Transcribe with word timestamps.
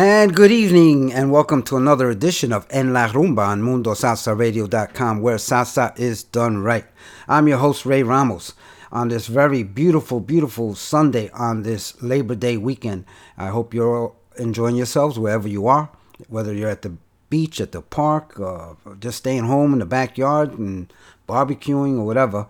And 0.00 0.32
good 0.32 0.52
evening, 0.52 1.12
and 1.12 1.32
welcome 1.32 1.64
to 1.64 1.76
another 1.76 2.08
edition 2.08 2.52
of 2.52 2.68
En 2.70 2.92
La 2.92 3.08
Rumba 3.08 3.48
on 3.48 3.62
MundoSalsaRadio.com, 3.62 5.20
where 5.20 5.38
salsa 5.38 5.98
is 5.98 6.22
done 6.22 6.58
right. 6.58 6.84
I'm 7.26 7.48
your 7.48 7.58
host, 7.58 7.84
Ray 7.84 8.04
Ramos, 8.04 8.54
on 8.92 9.08
this 9.08 9.26
very 9.26 9.64
beautiful, 9.64 10.20
beautiful 10.20 10.76
Sunday 10.76 11.30
on 11.30 11.64
this 11.64 12.00
Labor 12.00 12.36
Day 12.36 12.56
weekend. 12.56 13.06
I 13.36 13.48
hope 13.48 13.74
you're 13.74 13.96
all 13.96 14.16
enjoying 14.38 14.76
yourselves 14.76 15.18
wherever 15.18 15.48
you 15.48 15.66
are, 15.66 15.90
whether 16.28 16.54
you're 16.54 16.70
at 16.70 16.82
the 16.82 16.96
beach, 17.28 17.60
at 17.60 17.72
the 17.72 17.82
park, 17.82 18.38
or 18.38 18.76
just 19.00 19.18
staying 19.18 19.46
home 19.46 19.72
in 19.72 19.80
the 19.80 19.84
backyard 19.84 20.56
and 20.56 20.92
barbecuing 21.28 21.98
or 21.98 22.06
whatever 22.06 22.46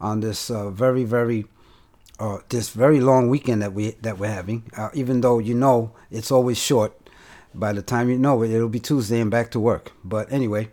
on 0.00 0.20
this 0.20 0.50
uh, 0.50 0.70
very, 0.70 1.02
very 1.02 1.46
uh, 2.22 2.38
this 2.50 2.70
very 2.70 3.00
long 3.00 3.28
weekend 3.28 3.60
that 3.62 3.72
we 3.72 3.90
that 4.02 4.16
we're 4.16 4.30
having. 4.30 4.62
Uh, 4.76 4.90
even 4.94 5.22
though 5.22 5.40
you 5.40 5.54
know 5.54 5.90
it's 6.08 6.30
always 6.30 6.56
short, 6.56 6.92
by 7.52 7.72
the 7.72 7.82
time 7.82 8.08
you 8.08 8.16
know 8.16 8.42
it, 8.42 8.50
it'll 8.52 8.68
be 8.68 8.78
Tuesday 8.78 9.20
and 9.20 9.28
back 9.30 9.50
to 9.50 9.58
work. 9.58 9.90
But 10.04 10.32
anyway, 10.32 10.70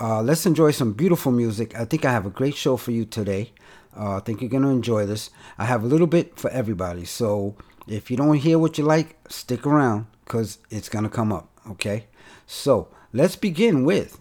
uh, 0.00 0.20
let's 0.20 0.46
enjoy 0.46 0.72
some 0.72 0.94
beautiful 0.94 1.30
music. 1.30 1.78
I 1.78 1.84
think 1.84 2.04
I 2.04 2.10
have 2.10 2.26
a 2.26 2.30
great 2.30 2.56
show 2.56 2.76
for 2.76 2.90
you 2.90 3.04
today. 3.04 3.52
Uh, 3.96 4.16
I 4.16 4.20
think 4.20 4.40
you're 4.40 4.50
gonna 4.50 4.70
enjoy 4.70 5.06
this. 5.06 5.30
I 5.58 5.64
have 5.66 5.84
a 5.84 5.86
little 5.86 6.08
bit 6.08 6.36
for 6.36 6.50
everybody, 6.50 7.04
so 7.04 7.54
if 7.86 8.10
you 8.10 8.16
don't 8.16 8.34
hear 8.34 8.58
what 8.58 8.78
you 8.78 8.84
like, 8.84 9.16
stick 9.28 9.64
around 9.64 10.06
because 10.24 10.58
it's 10.70 10.88
gonna 10.88 11.08
come 11.08 11.32
up. 11.32 11.48
Okay, 11.70 12.06
so 12.46 12.88
let's 13.12 13.36
begin 13.36 13.84
with 13.84 14.18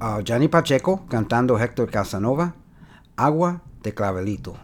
uh, 0.00 0.22
Johnny 0.22 0.46
Pacheco 0.46 0.98
cantando 1.08 1.58
Hector 1.58 1.88
Casanova, 1.88 2.54
Agua 3.18 3.60
de 3.84 3.92
Clavelito. 3.92 4.56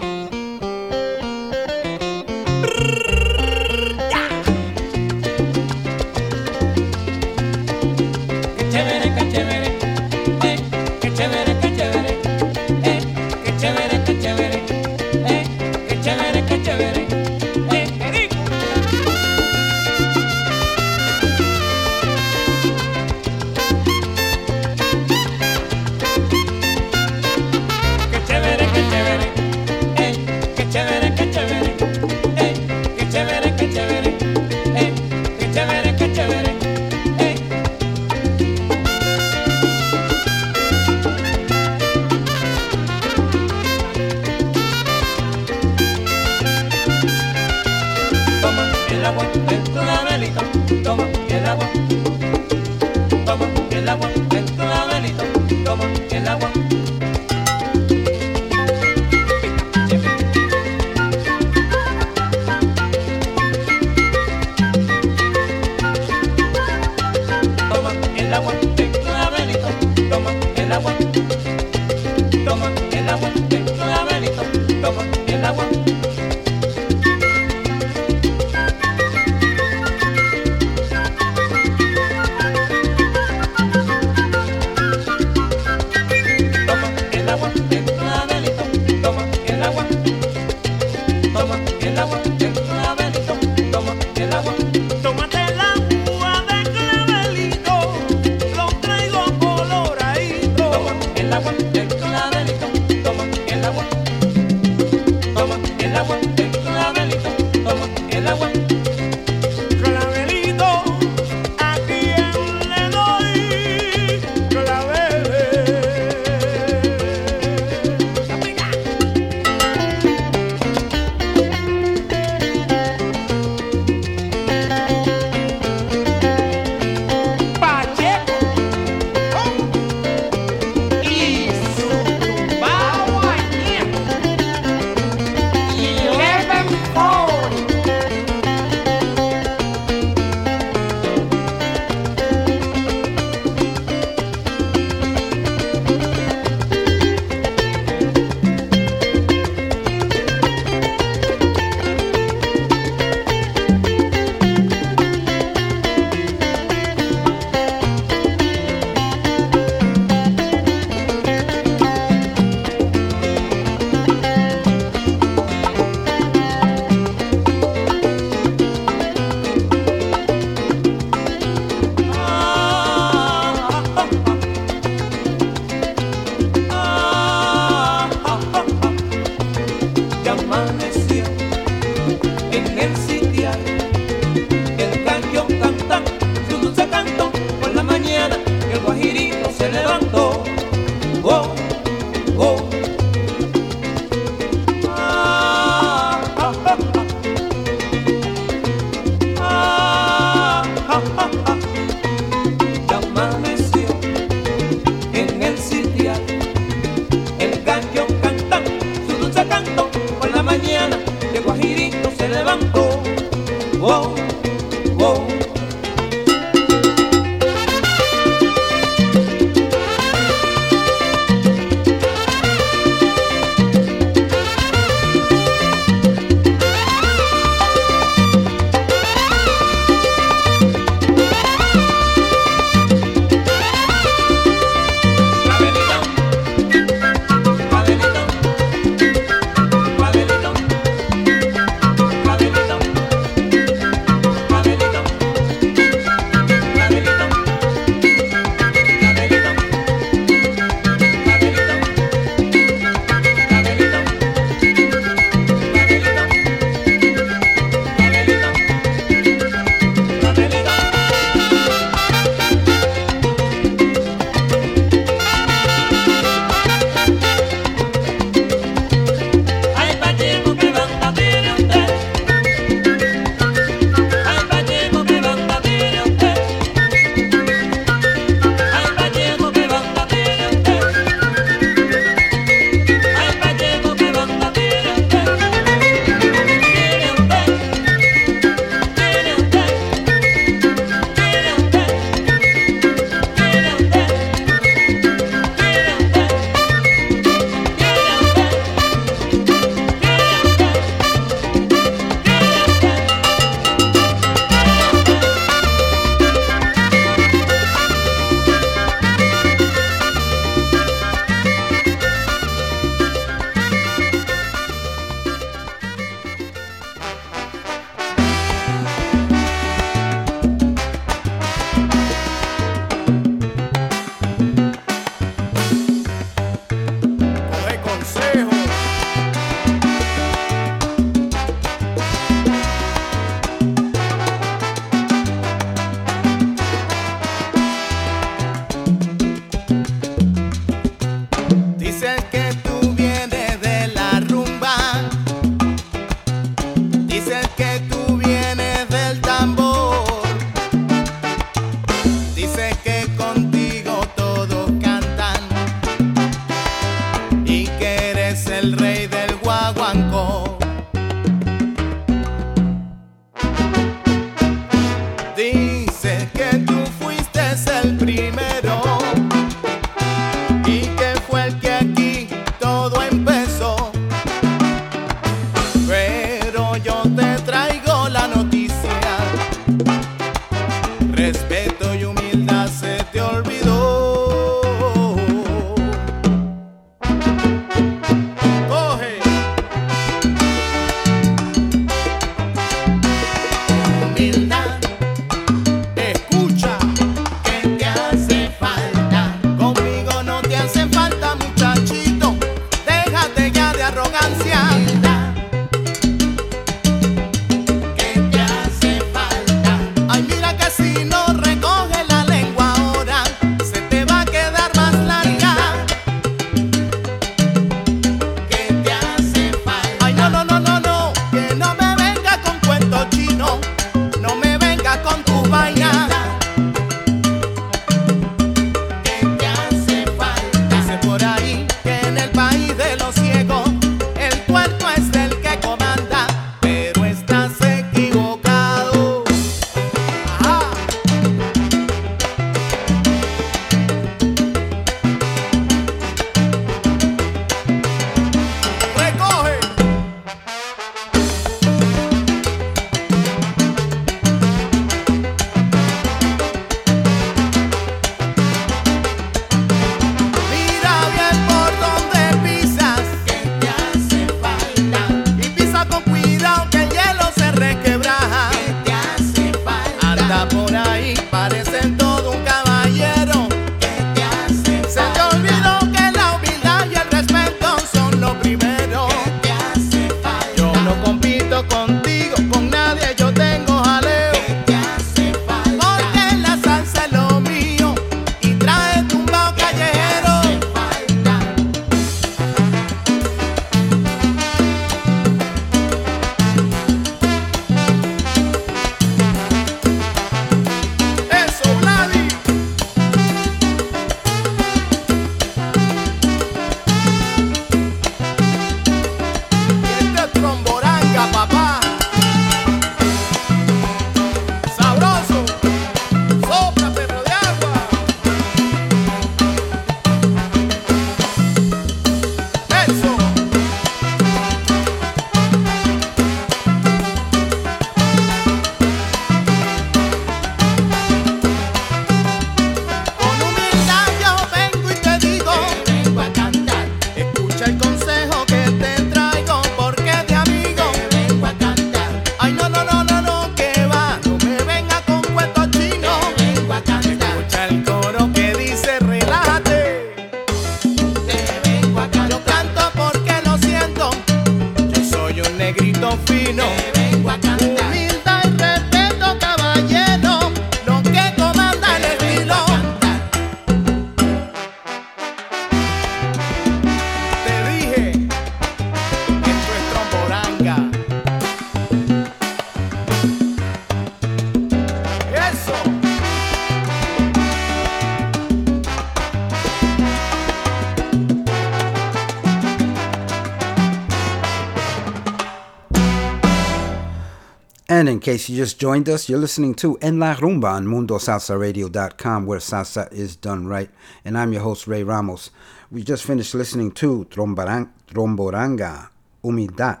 Case 588.26 588.48
you 588.48 588.56
just 588.56 588.80
joined 588.80 589.08
us, 589.08 589.28
you're 589.28 589.38
listening 589.38 589.72
to 589.72 589.96
En 589.98 590.18
La 590.18 590.34
Rumba 590.34 590.72
on 590.72 590.84
MundoSalsaRadio.com, 590.84 592.44
where 592.44 592.58
salsa 592.58 593.06
is 593.12 593.36
done 593.36 593.68
right. 593.68 593.88
And 594.24 594.36
I'm 594.36 594.52
your 594.52 594.62
host, 594.62 594.88
Ray 594.88 595.04
Ramos. 595.04 595.50
We 595.92 596.02
just 596.02 596.24
finished 596.24 596.52
listening 596.52 596.90
to 596.94 597.24
Trombarang- 597.30 597.90
Tromboranga 598.08 599.10
Humildad, 599.44 600.00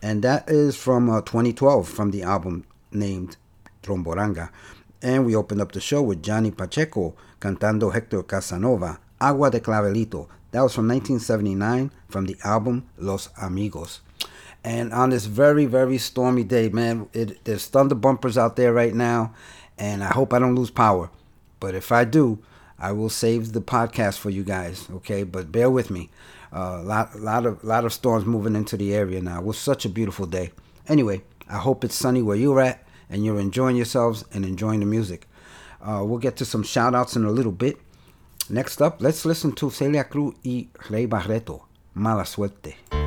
and 0.00 0.22
that 0.22 0.48
is 0.48 0.74
from 0.74 1.10
uh, 1.10 1.20
2012 1.20 1.86
from 1.86 2.12
the 2.12 2.22
album 2.22 2.64
named 2.92 3.36
Tromboranga. 3.82 4.48
And 5.02 5.26
we 5.26 5.36
opened 5.36 5.60
up 5.60 5.72
the 5.72 5.80
show 5.82 6.00
with 6.00 6.22
Johnny 6.22 6.52
Pacheco 6.52 7.14
cantando 7.42 7.92
Hector 7.92 8.22
Casanova, 8.22 8.98
Agua 9.20 9.50
de 9.50 9.60
Clavelito. 9.60 10.28
That 10.52 10.62
was 10.62 10.74
from 10.74 10.88
1979 10.88 11.90
from 12.08 12.24
the 12.24 12.38
album 12.42 12.88
Los 12.96 13.28
Amigos. 13.38 14.00
And 14.66 14.92
on 14.92 15.10
this 15.10 15.26
very, 15.26 15.64
very 15.64 15.96
stormy 15.96 16.42
day, 16.42 16.70
man, 16.70 17.08
it, 17.12 17.44
there's 17.44 17.68
thunder 17.68 17.94
bumpers 17.94 18.36
out 18.36 18.56
there 18.56 18.72
right 18.72 18.92
now, 18.92 19.32
and 19.78 20.02
I 20.02 20.08
hope 20.08 20.32
I 20.32 20.40
don't 20.40 20.56
lose 20.56 20.72
power. 20.72 21.08
But 21.60 21.76
if 21.76 21.92
I 21.92 22.04
do, 22.04 22.40
I 22.76 22.90
will 22.90 23.08
save 23.08 23.52
the 23.52 23.60
podcast 23.60 24.18
for 24.18 24.28
you 24.28 24.42
guys, 24.42 24.88
okay? 24.90 25.22
But 25.22 25.52
bear 25.52 25.70
with 25.70 25.88
me. 25.88 26.10
A 26.52 26.58
uh, 26.60 26.82
lot, 26.82 27.14
lot 27.14 27.46
of, 27.46 27.62
lot 27.62 27.84
of 27.84 27.92
storms 27.92 28.26
moving 28.26 28.56
into 28.56 28.76
the 28.76 28.92
area 28.92 29.22
now. 29.22 29.38
It 29.38 29.44
was 29.44 29.56
such 29.56 29.84
a 29.84 29.88
beautiful 29.88 30.26
day. 30.26 30.50
Anyway, 30.88 31.22
I 31.48 31.58
hope 31.58 31.84
it's 31.84 31.94
sunny 31.94 32.20
where 32.20 32.36
you're 32.36 32.60
at, 32.60 32.84
and 33.08 33.24
you're 33.24 33.38
enjoying 33.38 33.76
yourselves 33.76 34.24
and 34.32 34.44
enjoying 34.44 34.80
the 34.80 34.86
music. 34.86 35.28
Uh, 35.80 36.02
we'll 36.04 36.18
get 36.18 36.34
to 36.38 36.44
some 36.44 36.64
shout 36.64 36.92
outs 36.92 37.14
in 37.14 37.24
a 37.24 37.30
little 37.30 37.52
bit. 37.52 37.76
Next 38.50 38.82
up, 38.82 39.00
let's 39.00 39.24
listen 39.24 39.52
to 39.52 39.70
Celia 39.70 40.02
Cruz 40.02 40.34
y 40.44 40.66
Ray 40.90 41.06
Barretto, 41.06 41.66
Mala 41.94 42.24
Suerte. 42.24 43.05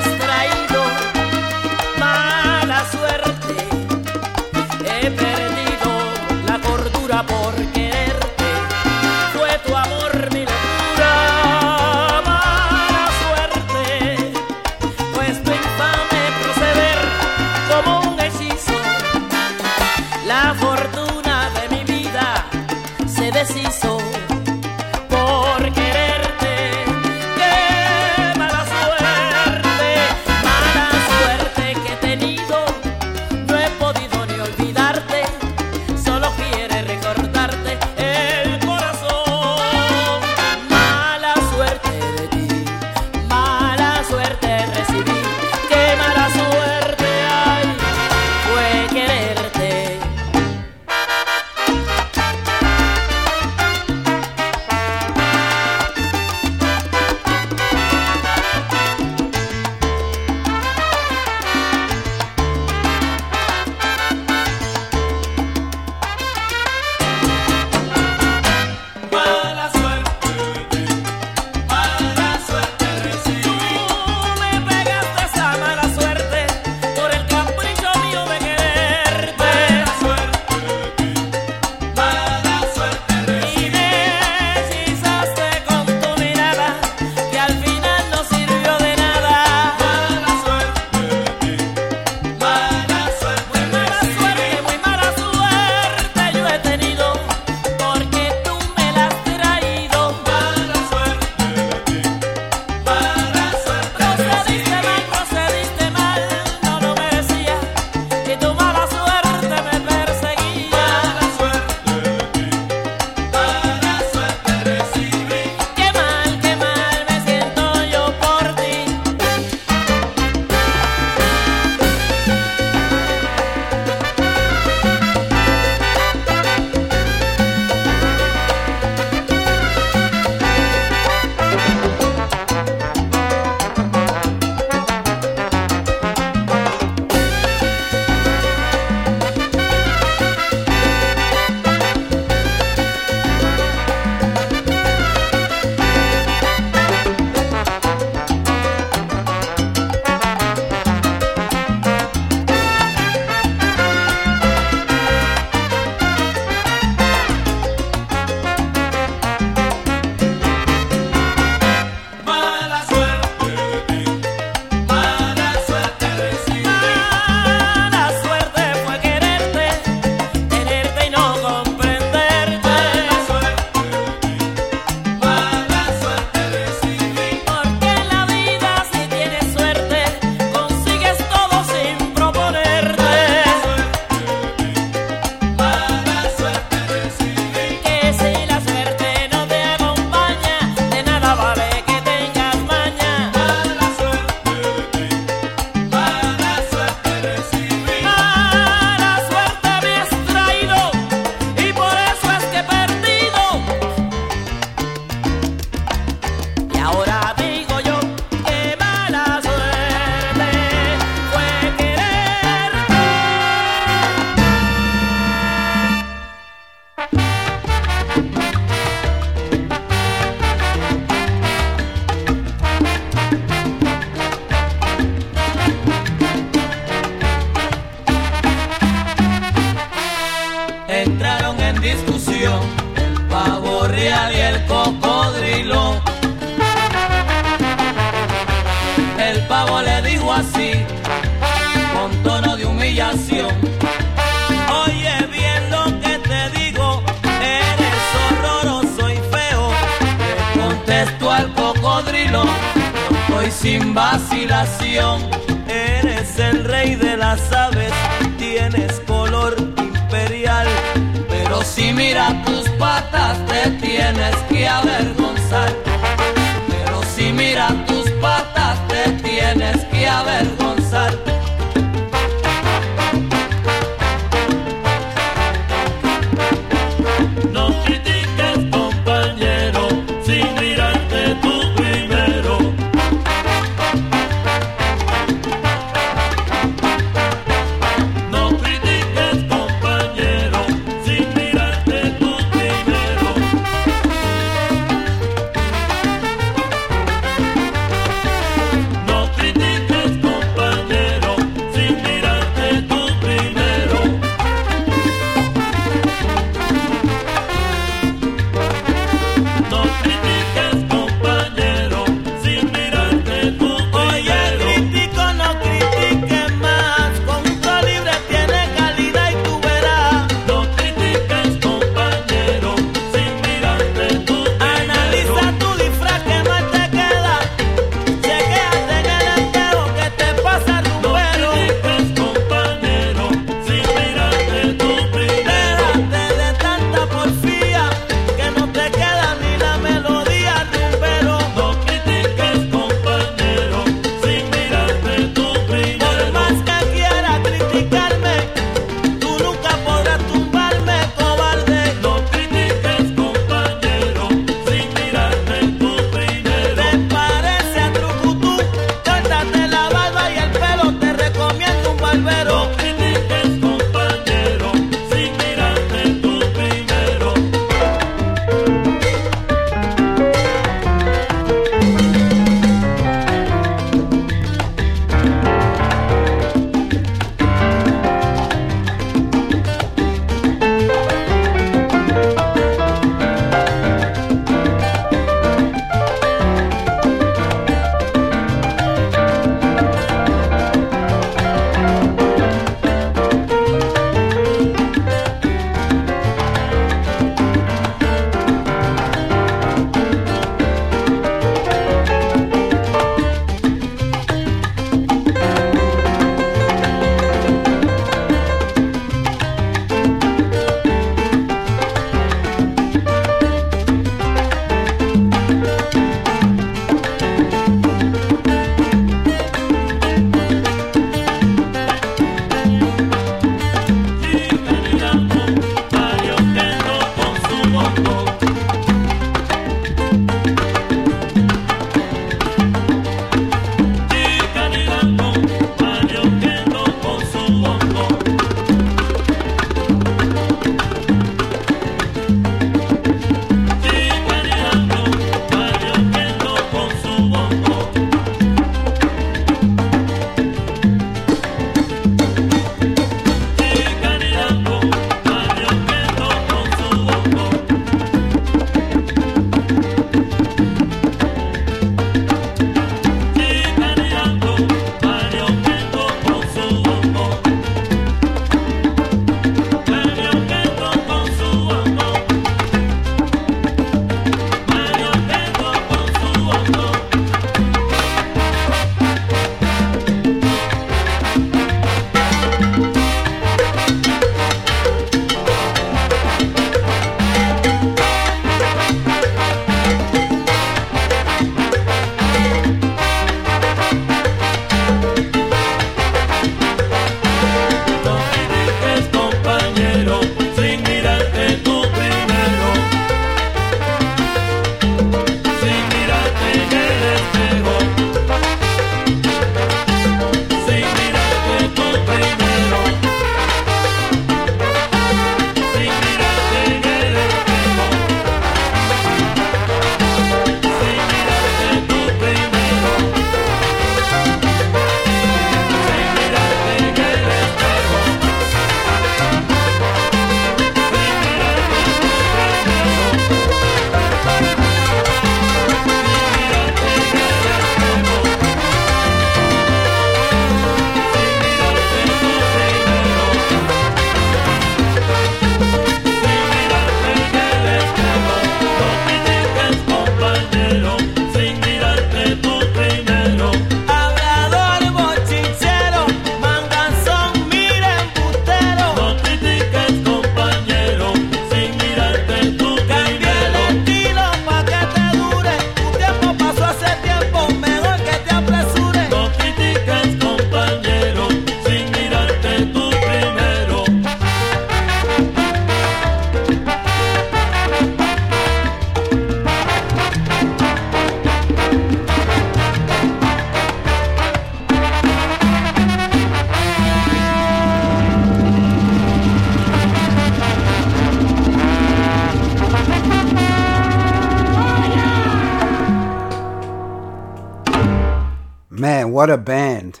What 599.10 599.28
a 599.28 599.36
band. 599.36 600.00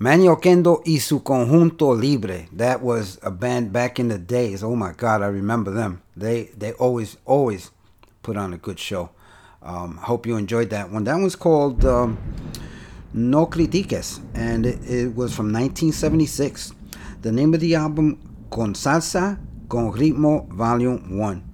Manny 0.00 0.26
Oquendo 0.26 0.82
y 0.84 0.98
su 0.98 1.22
conjunto 1.22 1.94
libre. 1.94 2.48
That 2.52 2.82
was 2.82 3.20
a 3.22 3.30
band 3.30 3.72
back 3.72 4.00
in 4.00 4.08
the 4.08 4.18
days. 4.18 4.64
Oh 4.64 4.74
my 4.74 4.92
God, 4.96 5.22
I 5.22 5.26
remember 5.26 5.70
them. 5.70 6.02
They 6.16 6.50
they 6.56 6.72
always 6.72 7.18
always 7.24 7.70
put 8.24 8.36
on 8.36 8.52
a 8.52 8.58
good 8.58 8.80
show. 8.80 9.10
Um, 9.62 9.98
hope 9.98 10.26
you 10.26 10.36
enjoyed 10.36 10.70
that 10.70 10.90
one. 10.90 11.04
That 11.04 11.14
one's 11.14 11.36
called 11.36 11.84
um, 11.84 12.18
No 13.14 13.46
Critiques, 13.46 14.18
and 14.34 14.66
it, 14.66 14.80
it 14.90 15.14
was 15.14 15.32
from 15.36 15.52
1976. 15.52 16.72
The 17.20 17.30
name 17.30 17.54
of 17.54 17.60
the 17.60 17.76
album 17.76 18.18
Con 18.50 18.74
Salsa 18.74 19.38
Con 19.68 19.92
Ritmo 19.92 20.48
Volume 20.48 21.16
1. 21.16 21.52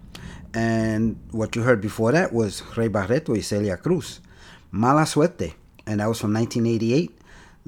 And 0.55 1.20
what 1.33 1.55
you 1.55 1.62
heard 1.62 1.83
before 1.83 2.12
that 2.12 2.33
was 2.33 2.62
Ray 2.79 2.88
Barretto 2.88 3.35
y 3.35 3.42
Celia 3.42 3.77
Cruz. 3.77 4.20
Mala 4.70 5.05
Suerte, 5.05 5.55
and 5.88 6.01
that 6.01 6.09
was 6.09 6.20
from 6.20 6.35
1988 6.35 7.18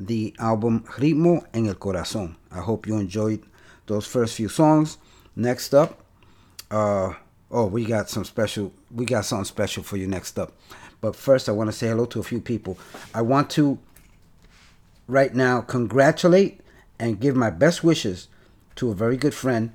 the 0.00 0.34
album 0.38 0.84
Ritmo 0.96 1.44
en 1.52 1.66
el 1.66 1.74
Corazón. 1.74 2.36
I 2.50 2.60
hope 2.60 2.86
you 2.86 2.96
enjoyed 2.96 3.42
those 3.86 4.06
first 4.06 4.34
few 4.34 4.48
songs. 4.48 4.98
Next 5.36 5.74
up, 5.74 6.00
uh, 6.70 7.12
oh, 7.50 7.66
we 7.66 7.84
got 7.84 8.08
some 8.08 8.24
special, 8.24 8.72
we 8.90 9.04
got 9.04 9.24
something 9.26 9.44
special 9.44 9.82
for 9.82 9.96
you 9.96 10.06
next 10.06 10.38
up. 10.38 10.52
But 11.00 11.16
first, 11.16 11.48
I 11.48 11.52
want 11.52 11.68
to 11.68 11.76
say 11.76 11.88
hello 11.88 12.06
to 12.06 12.20
a 12.20 12.22
few 12.22 12.40
people. 12.40 12.78
I 13.14 13.22
want 13.22 13.50
to 13.50 13.78
right 15.06 15.34
now 15.34 15.60
congratulate 15.60 16.60
and 16.98 17.20
give 17.20 17.36
my 17.36 17.50
best 17.50 17.84
wishes 17.84 18.28
to 18.76 18.90
a 18.90 18.94
very 18.94 19.16
good 19.16 19.34
friend, 19.34 19.72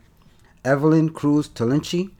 Evelyn 0.63 1.09
Cruz 1.09 1.47
Talinchi 1.49 2.11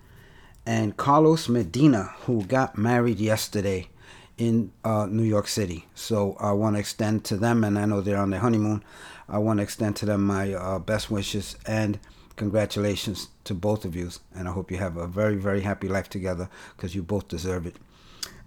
and 0.66 0.98
Carlos 0.98 1.48
Medina, 1.50 2.14
who 2.22 2.44
got 2.44 2.78
married 2.78 3.20
yesterday 3.20 3.88
in 4.38 4.71
uh, 4.84 5.06
New 5.06 5.24
York 5.24 5.48
City. 5.48 5.86
So 5.95 6.36
I 6.39 6.52
want 6.52 6.76
to 6.76 6.80
extend 6.80 7.24
to 7.26 7.38
them, 7.38 7.63
and 7.63 7.78
I 7.80 7.86
know 7.86 8.02
they're 8.02 8.17
on 8.17 8.32
their 8.32 8.39
honeymoon. 8.39 8.84
I 9.30 9.38
want 9.38 9.60
to 9.60 9.63
extend 9.63 9.95
to 9.98 10.06
them 10.06 10.26
my 10.26 10.54
uh, 10.54 10.80
best 10.80 11.10
wishes 11.10 11.56
and 11.65 12.00
congratulations 12.36 13.30
to 13.45 13.54
both 13.54 13.86
of 13.86 13.95
you. 13.95 14.10
And 14.36 14.48
I 14.48 14.52
hope 14.52 14.71
you 14.71 14.78
have 14.78 14.98
a 14.98 15.08
very, 15.08 15.36
very 15.36 15.62
happy 15.62 15.88
life 15.88 16.10
together 16.10 16.50
because 16.76 16.95
you 16.95 17.02
both 17.02 17.28
deserve 17.28 17.65
it. 17.65 17.78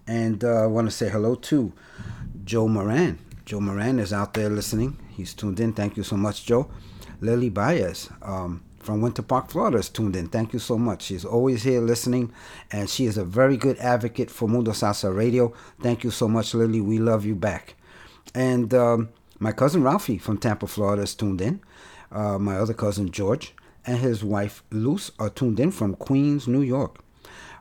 And 0.07 0.43
uh, 0.43 0.63
I 0.63 0.65
want 0.67 0.87
to 0.87 0.91
say 0.95 1.09
hello 1.09 1.35
to 1.35 1.73
Joe 2.43 2.67
Moran. 2.67 3.19
Joe 3.45 3.59
Moran 3.59 3.99
is 3.99 4.13
out 4.13 4.33
there 4.33 4.49
listening. 4.49 4.97
He's 5.09 5.33
tuned 5.33 5.59
in. 5.59 5.73
Thank 5.73 5.97
you 5.97 6.03
so 6.03 6.17
much, 6.17 6.45
Joe. 6.45 6.69
Lily 7.21 7.49
Baez. 7.49 8.09
Um, 8.21 8.63
from 8.79 9.01
Winter 9.01 9.21
Park, 9.21 9.49
Florida, 9.49 9.77
is 9.77 9.89
tuned 9.89 10.15
in. 10.15 10.27
Thank 10.27 10.53
you 10.53 10.59
so 10.59 10.77
much. 10.77 11.03
She's 11.03 11.25
always 11.25 11.63
here 11.63 11.81
listening, 11.81 12.31
and 12.71 12.89
she 12.89 13.05
is 13.05 13.17
a 13.17 13.25
very 13.25 13.57
good 13.57 13.77
advocate 13.79 14.31
for 14.31 14.47
Mundo 14.47 14.71
Salsa 14.71 15.15
Radio. 15.15 15.53
Thank 15.81 16.03
you 16.03 16.11
so 16.11 16.27
much, 16.27 16.53
Lily. 16.53 16.81
We 16.81 16.97
love 16.97 17.25
you 17.25 17.35
back. 17.35 17.75
And 18.33 18.73
um, 18.73 19.09
my 19.39 19.51
cousin 19.51 19.83
Ralphie 19.83 20.17
from 20.17 20.37
Tampa, 20.37 20.67
Florida, 20.67 21.03
is 21.03 21.15
tuned 21.15 21.41
in. 21.41 21.61
Uh, 22.11 22.39
my 22.39 22.57
other 22.57 22.73
cousin 22.73 23.11
George 23.11 23.53
and 23.85 23.99
his 23.99 24.23
wife 24.23 24.63
Luz 24.71 25.11
are 25.19 25.29
tuned 25.29 25.59
in 25.59 25.71
from 25.71 25.95
Queens, 25.95 26.47
New 26.47 26.61
York. 26.61 26.99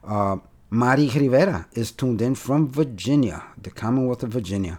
Uh, 0.05 0.39
Mari 0.71 1.09
Rivera 1.09 1.67
is 1.73 1.93
tuned 1.93 2.21
in 2.21 2.35
from 2.35 2.69
Virginia, 2.69 3.45
the 3.61 3.71
Commonwealth 3.71 4.23
of 4.23 4.31
Virginia. 4.31 4.79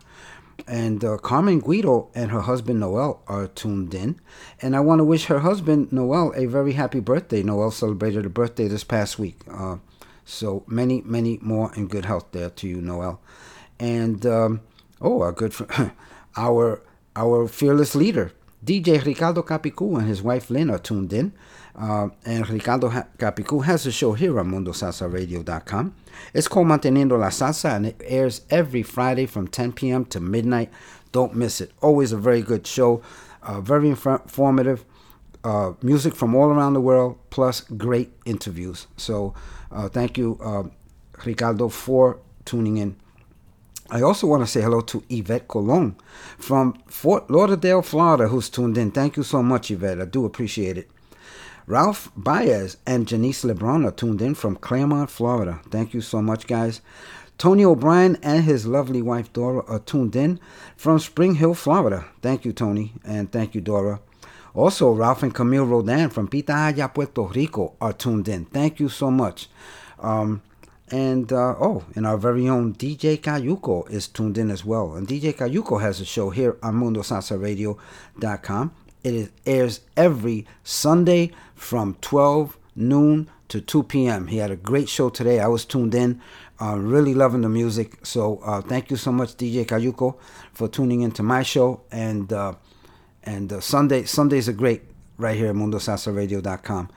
And 0.69 1.03
uh, 1.03 1.17
Carmen 1.17 1.62
Guido 1.62 2.10
and 2.13 2.29
her 2.29 2.41
husband 2.41 2.79
Noel 2.79 3.23
are 3.25 3.47
tuned 3.47 3.95
in. 3.95 4.19
And 4.62 4.75
I 4.75 4.82
want 4.82 4.99
to 4.99 5.03
wish 5.03 5.25
her 5.25 5.39
husband 5.39 5.91
Noel 5.91 6.32
a 6.36 6.45
very 6.45 6.73
happy 6.73 6.99
birthday. 6.99 7.41
Noel 7.41 7.71
celebrated 7.71 8.23
a 8.23 8.29
birthday 8.29 8.67
this 8.67 8.84
past 8.84 9.17
week. 9.17 9.39
Uh, 9.51 9.77
so 10.25 10.63
many, 10.67 11.01
many 11.01 11.39
more 11.41 11.73
in 11.75 11.88
good 11.88 12.05
health 12.05 12.27
there 12.34 12.51
to 12.51 12.67
you, 12.67 12.82
Noel. 12.82 13.19
And 13.79 14.23
um, 14.27 14.62
oh, 15.01 15.21
our 15.23 15.32
good 15.32 15.55
friend, 15.55 15.91
our 16.38 16.84
our 17.15 17.47
fearless 17.47 17.95
leader, 17.95 18.32
DJ 18.63 19.03
Ricardo 19.03 19.41
Capicu 19.41 19.97
and 19.97 20.08
his 20.08 20.21
wife 20.21 20.51
Lynn 20.51 20.69
are 20.69 20.77
tuned 20.77 21.12
in. 21.12 21.34
Uh, 21.79 22.09
and 22.25 22.49
Ricardo 22.49 22.89
Capicu 23.17 23.63
has 23.63 23.85
a 23.85 23.91
show 23.91 24.11
here 24.11 24.37
on 24.37 24.51
MundoSalsaRadio.com. 24.51 25.95
It's 26.33 26.49
called 26.49 26.67
Manteniendo 26.67 27.17
la 27.17 27.29
Salsa, 27.29 27.75
and 27.75 27.85
it 27.85 28.01
airs 28.03 28.41
every 28.49 28.83
Friday 28.83 29.25
from 29.25 29.47
10 29.47 29.71
p.m. 29.71 30.03
to 30.05 30.19
midnight. 30.19 30.69
Don't 31.13 31.35
miss 31.35 31.61
it. 31.61 31.71
Always 31.81 32.11
a 32.11 32.17
very 32.17 32.41
good 32.41 32.67
show, 32.67 33.01
uh, 33.43 33.61
very 33.61 33.87
informative. 33.87 34.83
Uh, 35.41 35.71
music 35.81 36.15
from 36.15 36.35
all 36.35 36.49
around 36.49 36.73
the 36.73 36.81
world, 36.81 37.17
plus 37.29 37.61
great 37.61 38.11
interviews. 38.25 38.87
So, 38.97 39.33
uh, 39.71 39.87
thank 39.87 40.17
you, 40.17 40.37
uh, 40.43 40.63
Ricardo, 41.25 41.69
for 41.69 42.19
tuning 42.43 42.75
in. 42.75 42.97
I 43.89 44.01
also 44.01 44.27
want 44.27 44.43
to 44.43 44.47
say 44.47 44.61
hello 44.61 44.81
to 44.81 45.01
Yvette 45.09 45.47
Colon 45.47 45.95
from 46.37 46.73
Fort 46.87 47.31
Lauderdale, 47.31 47.81
Florida, 47.81 48.27
who's 48.27 48.49
tuned 48.49 48.77
in. 48.77 48.91
Thank 48.91 49.15
you 49.15 49.23
so 49.23 49.41
much, 49.41 49.71
Yvette. 49.71 50.01
I 50.01 50.05
do 50.05 50.25
appreciate 50.25 50.77
it. 50.77 50.89
Ralph 51.69 52.12
Baez 52.17 52.77
and 52.88 53.08
Janice 53.08 53.43
LeBron 53.43 53.86
are 53.86 53.91
tuned 53.91 54.23
in 54.23 54.34
from 54.34 54.55
Clermont, 54.55 55.12
Florida. 55.12 55.62
Thank 55.69 55.93
you 55.93 56.01
so 56.01 56.19
much, 56.19 56.47
guys. 56.47 56.82
Tony 57.38 57.63
O'Brien 57.63 58.17
and 58.23 58.43
his 58.43 58.65
lovely 58.65 59.03
wife 59.03 59.32
Dora 59.34 59.63
are 59.67 59.77
tuned 59.77 60.15
in 60.15 60.39
from 60.75 60.97
Spring 60.97 61.36
Hill, 61.36 61.53
Florida. 61.53 62.05
Thank 62.23 62.43
you, 62.43 62.53
Tony, 62.53 62.93
and 63.05 63.32
thank 63.32 63.53
you, 63.53 63.62
Dora. 63.62 63.99
Also, 64.55 64.89
Ralph 64.89 65.21
and 65.21 65.32
Camille 65.32 65.67
Rodan 65.67 66.10
from 66.10 66.27
Pitaya, 66.27 66.91
Puerto 66.91 67.27
Rico 67.27 67.75
are 67.79 67.93
tuned 67.93 68.27
in. 68.27 68.45
Thank 68.45 68.79
you 68.79 68.89
so 68.89 69.12
much. 69.12 69.47
Um, 69.99 70.41
and 70.89 71.32
uh, 71.32 71.53
oh, 71.60 71.84
and 71.93 72.08
our 72.08 72.17
very 72.17 72.49
own 72.49 72.73
DJ 72.73 73.21
Cayuco 73.21 73.88
is 73.91 74.08
tuned 74.08 74.39
in 74.39 74.49
as 74.49 74.65
well. 74.65 74.95
And 74.95 75.08
DJ 75.08 75.36
Cayuco 75.36 75.79
has 75.79 76.01
a 76.01 76.05
show 76.05 76.32
here 76.32 76.58
on 76.63 76.82
MundoSalsaRadio.com. 76.82 78.71
It 79.01 79.13
is, 79.13 79.29
airs 79.45 79.79
every 79.95 80.45
Sunday 80.63 81.32
from 81.59 81.95
12 82.01 82.57
noon 82.75 83.29
to 83.49 83.59
2 83.59 83.83
p.m. 83.83 84.27
He 84.27 84.37
had 84.37 84.51
a 84.51 84.55
great 84.55 84.87
show 84.87 85.09
today. 85.09 85.39
I 85.39 85.47
was 85.47 85.65
tuned 85.65 85.93
in, 85.93 86.21
uh, 86.61 86.77
really 86.79 87.13
loving 87.13 87.41
the 87.41 87.49
music. 87.49 88.05
So 88.05 88.39
uh, 88.45 88.61
thank 88.61 88.89
you 88.89 88.97
so 88.97 89.11
much, 89.11 89.35
DJ 89.35 89.65
Cayuco, 89.65 90.17
for 90.53 90.67
tuning 90.67 91.01
into 91.01 91.21
my 91.21 91.43
show. 91.43 91.81
And 91.91 92.31
uh, 92.31 92.53
and 93.23 93.51
uh, 93.51 93.59
Sunday 93.59 94.05
Sundays 94.05 94.47
are 94.47 94.53
great 94.53 94.83
right 95.17 95.35
here 95.35 95.49
at 95.49 95.55
MundoSalsaRadio.com. 95.55 96.89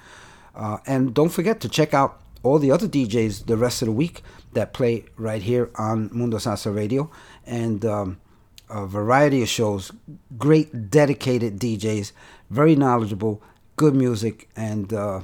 Uh, 0.55 0.79
and 0.87 1.13
don't 1.13 1.31
forget 1.31 1.61
to 1.61 1.69
check 1.69 1.93
out 1.93 2.21
all 2.43 2.59
the 2.59 2.71
other 2.71 2.87
DJs 2.87 3.47
the 3.47 3.57
rest 3.57 3.83
of 3.83 3.87
the 3.87 3.93
week 3.93 4.23
that 4.53 4.73
play 4.73 5.05
right 5.17 5.43
here 5.43 5.71
on 5.77 6.11
Mundo 6.13 6.37
Salsa 6.37 6.75
Radio. 6.75 7.11
And 7.47 7.85
um, 7.85 8.21
a 8.73 8.87
variety 8.87 9.43
of 9.43 9.49
shows. 9.49 9.93
Great, 10.39 10.91
dedicated 10.91 11.59
DJs, 11.61 12.13
very 12.51 12.75
knowledgeable, 12.75 13.43
good 13.77 13.95
music, 13.95 14.49
and 14.57 14.93
uh, 14.93 15.21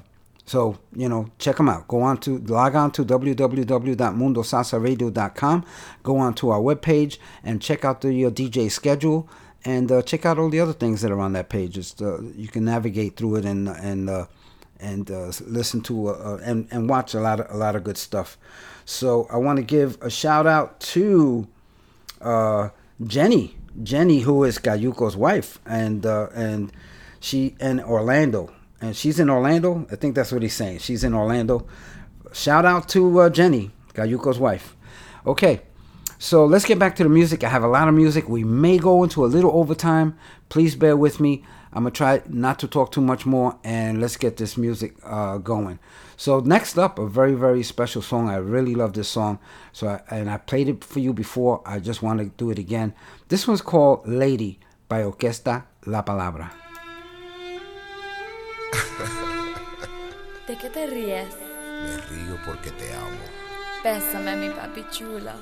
so 0.47 0.79
you 0.95 1.09
know, 1.09 1.31
check 1.39 1.57
them 1.57 1.69
out. 1.69 1.89
Go 1.89 2.03
on 2.03 2.19
to 2.19 2.39
log 2.39 2.75
on 2.75 2.91
to 2.93 3.05
www.mundosalsaradio.com. 3.05 5.65
Go 6.03 6.19
on 6.19 6.35
to 6.35 6.51
our 6.51 6.61
webpage 6.61 7.19
and 7.45 7.61
check 7.61 7.85
out 7.85 8.01
the 8.01 8.27
uh, 8.27 8.31
DJ 8.31 8.71
schedule 8.71 9.29
and 9.65 9.91
uh, 9.91 10.03
check 10.03 10.25
out 10.25 10.39
all 10.39 10.49
the 10.49 10.61
other 10.61 10.73
things 10.73 11.03
that 11.03 11.11
are 11.11 11.21
on 11.21 11.33
that 11.33 11.49
page. 11.49 11.77
It's, 11.77 12.01
uh, 12.01 12.23
you 12.35 12.47
can 12.49 12.65
navigate 12.65 13.17
through 13.17 13.37
it 13.37 13.45
and 13.45 13.69
and 13.69 14.09
uh, 14.09 14.27
and 14.81 15.11
uh, 15.11 15.33
listen 15.47 15.81
to 15.83 16.11
and 16.11 16.69
and 16.71 16.89
watch 16.89 17.15
a 17.15 17.21
lot 17.21 17.41
of 17.41 17.55
a 17.55 17.57
lot 17.57 17.77
of 17.77 17.85
good 17.85 17.99
stuff. 17.99 18.39
So 18.85 19.27
I 19.31 19.37
want 19.37 19.59
to 19.59 19.63
give 19.63 19.99
a 20.01 20.09
shout 20.09 20.47
out 20.47 20.81
to 20.81 21.47
Jenny, 23.07 23.57
Jenny, 23.83 24.21
who 24.21 24.45
is 24.45 24.59
Cayuco's 24.59 25.17
wife, 25.17 25.59
and 25.65 26.05
uh, 26.05 26.29
and 26.35 26.73
she 27.21 27.57
in 27.61 27.81
Orlando, 27.81 28.53
and 28.81 28.97
she's 28.97 29.19
in 29.19 29.31
Orlando. 29.31 29.87
I 29.91 29.97
think 29.97 30.15
that's 30.15 30.33
what 30.33 30.43
he's 30.43 30.55
saying. 30.55 30.79
She's 30.79 31.05
in 31.05 31.15
Orlando. 31.15 31.67
Shout 32.33 32.65
out 32.65 32.89
to 32.91 33.21
uh, 33.21 33.31
Jenny, 33.31 33.71
Cayuco's 33.95 34.39
wife. 34.39 34.77
Okay, 35.27 35.63
so 36.19 36.45
let's 36.45 36.65
get 36.65 36.79
back 36.79 36.97
to 36.97 37.03
the 37.03 37.09
music. 37.09 37.45
I 37.45 37.49
have 37.49 37.63
a 37.63 37.69
lot 37.69 37.89
of 37.89 37.95
music. 37.95 38.29
We 38.29 38.45
may 38.45 38.79
go 38.79 39.03
into 39.03 39.25
a 39.25 39.27
little 39.27 39.53
overtime. 39.53 40.19
Please 40.49 40.75
bear 40.75 40.97
with 40.97 41.21
me. 41.21 41.45
I'm 41.73 41.85
gonna 41.85 41.91
try 41.91 42.23
not 42.29 42.59
to 42.61 42.69
talk 42.69 42.93
too 42.93 43.01
much 43.01 43.27
more, 43.27 43.59
and 43.63 44.01
let's 44.01 44.17
get 44.17 44.37
this 44.37 44.57
music 44.57 44.95
uh, 45.05 45.39
going. 45.39 45.79
So 46.17 46.41
next 46.41 46.79
up, 46.79 46.99
a 46.99 47.07
very 47.07 47.35
very 47.35 47.63
special 47.63 48.03
song. 48.03 48.29
I 48.29 48.37
really 48.37 48.75
love 48.75 48.95
this 48.95 49.09
song. 49.09 49.39
So 49.73 49.87
I, 49.87 50.01
and 50.11 50.31
I 50.31 50.39
played 50.39 50.69
it 50.69 50.83
for 50.83 50.99
you 51.01 51.13
before. 51.13 51.63
I 51.67 51.79
just 51.79 52.03
want 52.03 52.21
to 52.21 52.27
do 52.37 52.51
it 52.51 52.59
again. 52.59 52.95
This 53.29 53.47
one's 53.47 53.63
called 53.63 54.09
"Lady" 54.09 54.59
by 54.89 55.03
Orquesta 55.03 55.65
La 55.87 56.03
Palabra. 56.03 56.68
¿De 60.49 60.57
qué 60.57 60.71
te 60.71 60.87
ríes? 60.87 61.29
Me 61.83 61.97
río 62.09 62.39
porque 62.47 62.71
te 62.71 62.95
amo. 62.95 63.21
Bésame, 63.85 64.35
mi 64.35 64.49
papi 64.49 64.83
chulo. 64.91 65.33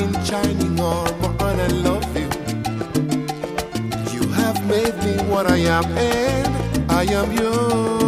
In 0.00 0.24
shining 0.24 0.80
armor, 0.80 1.34
and 1.46 1.60
I 1.60 1.68
love 1.88 2.16
you. 2.16 2.28
You 4.14 4.26
have 4.32 4.58
made 4.66 4.96
me 5.04 5.22
what 5.30 5.46
I 5.50 5.58
am, 5.58 5.84
and 5.96 6.90
I 6.90 7.04
am 7.04 7.32
yours. 7.32 7.99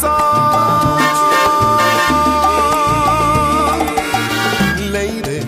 Song? 0.00 1.00
Lady, 4.96 5.40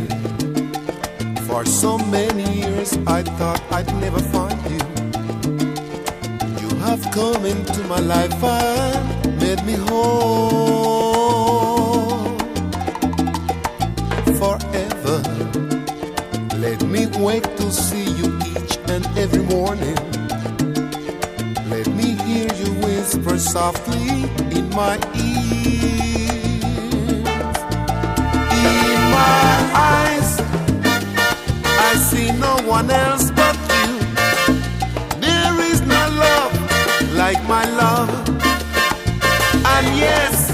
for 1.46 1.64
so 1.64 1.98
many 2.16 2.44
years 2.60 2.90
I 3.06 3.22
thought 3.38 3.62
I'd 3.70 3.92
never 4.04 4.20
find 4.34 4.58
you. 4.72 4.80
You 6.62 6.70
have 6.86 7.02
come 7.12 7.44
into 7.44 7.80
my 7.84 8.00
life 8.00 8.42
and 8.42 9.40
made 9.40 9.62
me 9.64 9.74
whole 9.88 11.18
forever. 14.40 15.18
Let 16.64 16.82
me 16.94 17.06
wake 17.26 17.48
to 17.60 17.70
see 17.70 18.08
you 18.20 18.28
each 18.52 18.74
and 18.94 19.04
every 19.24 19.44
morning. 19.56 19.98
Let 21.72 21.86
me 21.98 22.08
hear 22.26 22.48
you 22.60 22.70
whisper 22.84 23.38
softly 23.38 24.07
my 24.78 24.94
ears. 25.16 26.62
In 28.64 29.00
my 29.18 29.50
eyes, 29.74 30.30
I 31.88 31.94
see 32.08 32.30
no 32.46 32.54
one 32.76 32.88
else 32.88 33.32
but 33.32 33.56
you. 33.74 33.98
There 35.26 35.56
is 35.70 35.80
no 35.80 36.02
love 36.24 36.52
like 37.22 37.40
my 37.48 37.64
love. 37.82 38.08
And 39.74 39.86
yes, 40.06 40.52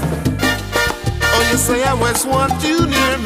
oh, 1.33 1.47
you 1.51 1.57
say 1.57 1.83
I 1.83 1.91
always 1.91 2.25
want 2.25 2.63
you 2.63 2.77
near 2.87 3.17
me. 3.19 3.24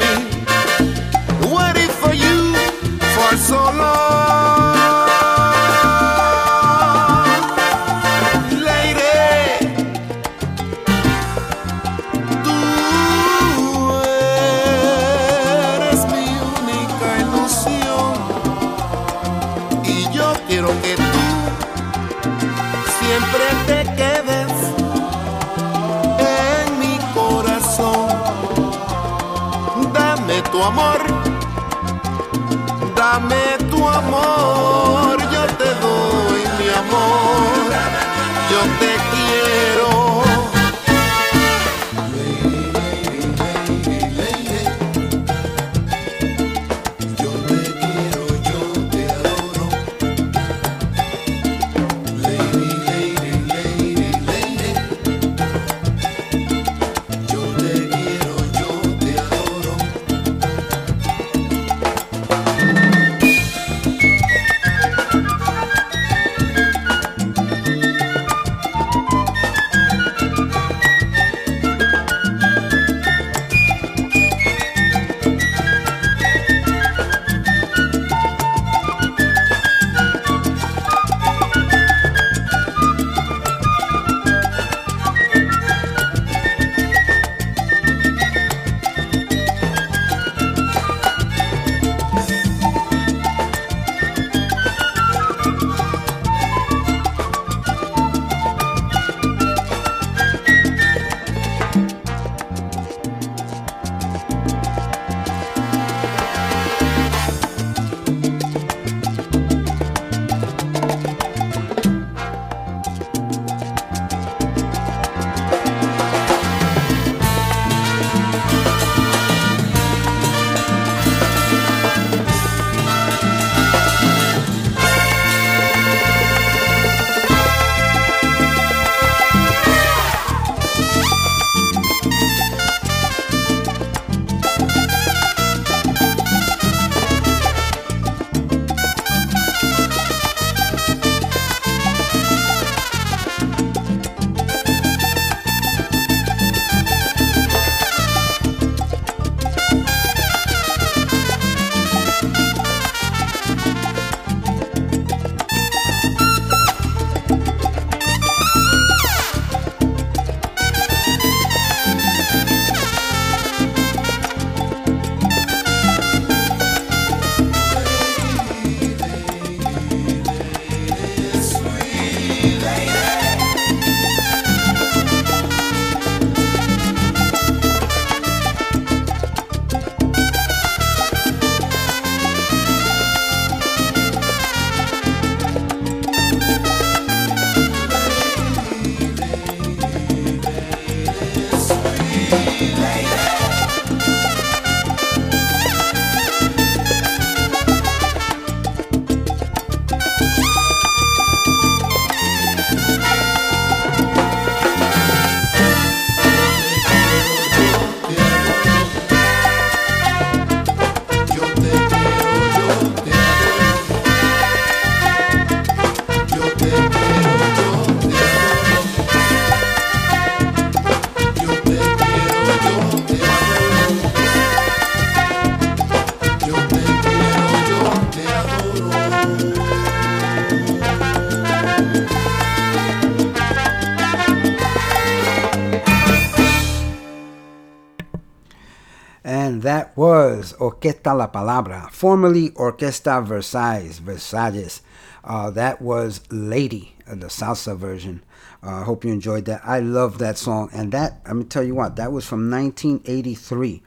Was 240.00 240.54
Orquesta 240.62 241.14
La 241.14 241.28
Palabra, 241.28 241.92
formerly 241.92 242.52
Orquesta 242.52 243.22
Versailles, 243.22 244.00
Versalles. 244.00 244.80
Uh, 245.26 245.50
that 245.50 245.82
was 245.82 246.22
Lady, 246.32 246.96
uh, 247.06 247.16
the 247.16 247.28
salsa 247.28 247.76
version. 247.76 248.24
I 248.64 248.80
uh, 248.80 248.84
hope 248.86 249.04
you 249.04 249.12
enjoyed 249.12 249.44
that. 249.44 249.60
I 249.66 249.82
love 249.82 250.18
that 250.20 250.38
song. 250.38 250.70
And 250.72 250.94
that, 250.94 251.20
I'm 251.26 251.34
going 251.34 251.44
to 251.44 251.50
tell 251.50 251.66
you 251.66 251.76
what, 251.76 251.98
that 251.98 252.14
was 252.14 252.26
from 252.26 252.50
1983. 252.50 253.84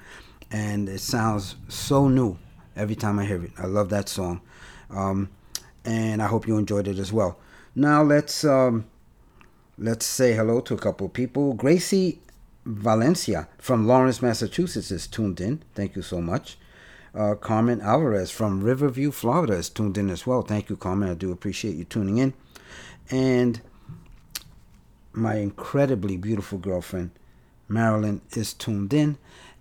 And 0.50 0.86
it 0.86 1.00
sounds 1.00 1.56
so 1.68 2.08
new 2.08 2.36
every 2.76 2.94
time 2.94 3.18
I 3.18 3.24
hear 3.24 3.42
it. 3.42 3.52
I 3.56 3.64
love 3.64 3.88
that 3.88 4.10
song. 4.10 4.42
Um, 4.90 5.30
and 5.86 6.22
I 6.22 6.26
hope 6.26 6.46
you 6.46 6.58
enjoyed 6.58 6.88
it 6.88 6.98
as 6.98 7.10
well. 7.10 7.38
Now 7.74 8.02
let's 8.02 8.44
um, 8.44 8.84
let's 9.78 10.04
say 10.04 10.34
hello 10.34 10.60
to 10.60 10.74
a 10.74 10.78
couple 10.78 11.06
of 11.06 11.14
people. 11.14 11.54
Gracie 11.54 12.20
Valencia 12.64 13.48
from 13.58 13.86
Lawrence, 13.86 14.22
Massachusetts 14.22 14.90
is 14.90 15.06
tuned 15.06 15.40
in. 15.40 15.62
Thank 15.74 15.96
you 15.96 16.02
so 16.02 16.20
much. 16.20 16.58
Uh, 17.14 17.34
Carmen 17.34 17.80
Alvarez 17.80 18.30
from 18.30 18.62
Riverview, 18.62 19.10
Florida 19.10 19.54
is 19.54 19.68
tuned 19.68 19.98
in 19.98 20.08
as 20.08 20.26
well. 20.26 20.42
Thank 20.42 20.70
you, 20.70 20.76
Carmen. 20.76 21.10
I 21.10 21.14
do 21.14 21.32
appreciate 21.32 21.76
you 21.76 21.84
tuning 21.84 22.18
in. 22.18 22.32
And 23.10 23.60
my 25.12 25.36
incredibly 25.36 26.16
beautiful 26.16 26.58
girlfriend, 26.58 27.10
Marilyn, 27.68 28.22
is 28.34 28.54
tuned 28.54 28.94
in. 28.94 29.18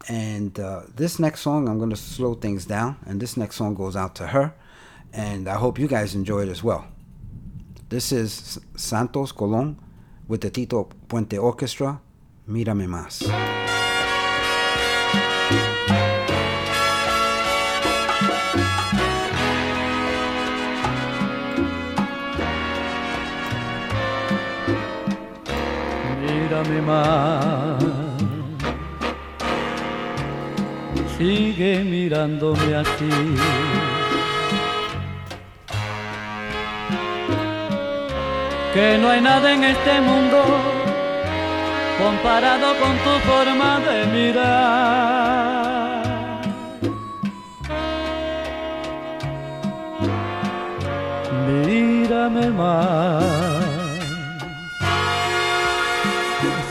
And 0.07 0.57
uh, 0.59 0.83
this 0.95 1.19
next 1.19 1.41
song, 1.41 1.67
I'm 1.67 1.77
going 1.77 1.89
to 1.89 1.97
slow 1.97 2.35
things 2.35 2.65
down. 2.65 2.97
And 3.05 3.19
this 3.19 3.35
next 3.35 3.57
song 3.57 3.73
goes 3.73 3.95
out 3.95 4.15
to 4.15 4.27
her. 4.27 4.53
And 5.11 5.49
I 5.49 5.55
hope 5.55 5.77
you 5.77 5.87
guys 5.87 6.15
enjoy 6.15 6.43
it 6.43 6.49
as 6.49 6.63
well. 6.63 6.87
This 7.89 8.13
is 8.13 8.59
Santos 8.77 9.33
Colon 9.33 9.77
with 10.27 10.39
the 10.39 10.49
Tito 10.49 10.89
Puente 11.09 11.37
Orchestra 11.37 11.99
Mírame 12.51 12.85
más. 12.85 13.21
Mírame 26.19 26.81
más. 26.81 27.83
Sigue 31.17 31.85
mirándome 31.85 32.75
así. 32.75 33.09
Que 38.73 38.97
no 38.97 39.09
hay 39.09 39.21
nada 39.21 39.53
en 39.53 39.63
este 39.63 40.01
mundo 40.01 40.70
comparado 42.03 42.67
con 42.81 42.93
tu 43.05 43.13
forma 43.29 43.79
de 43.87 43.97
mirar. 44.15 45.21
Mírame 51.47 52.49
más, 52.49 53.23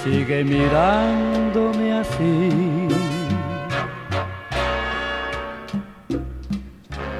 sigue 0.02 0.38
mirándome 0.44 1.86
así. 2.02 2.88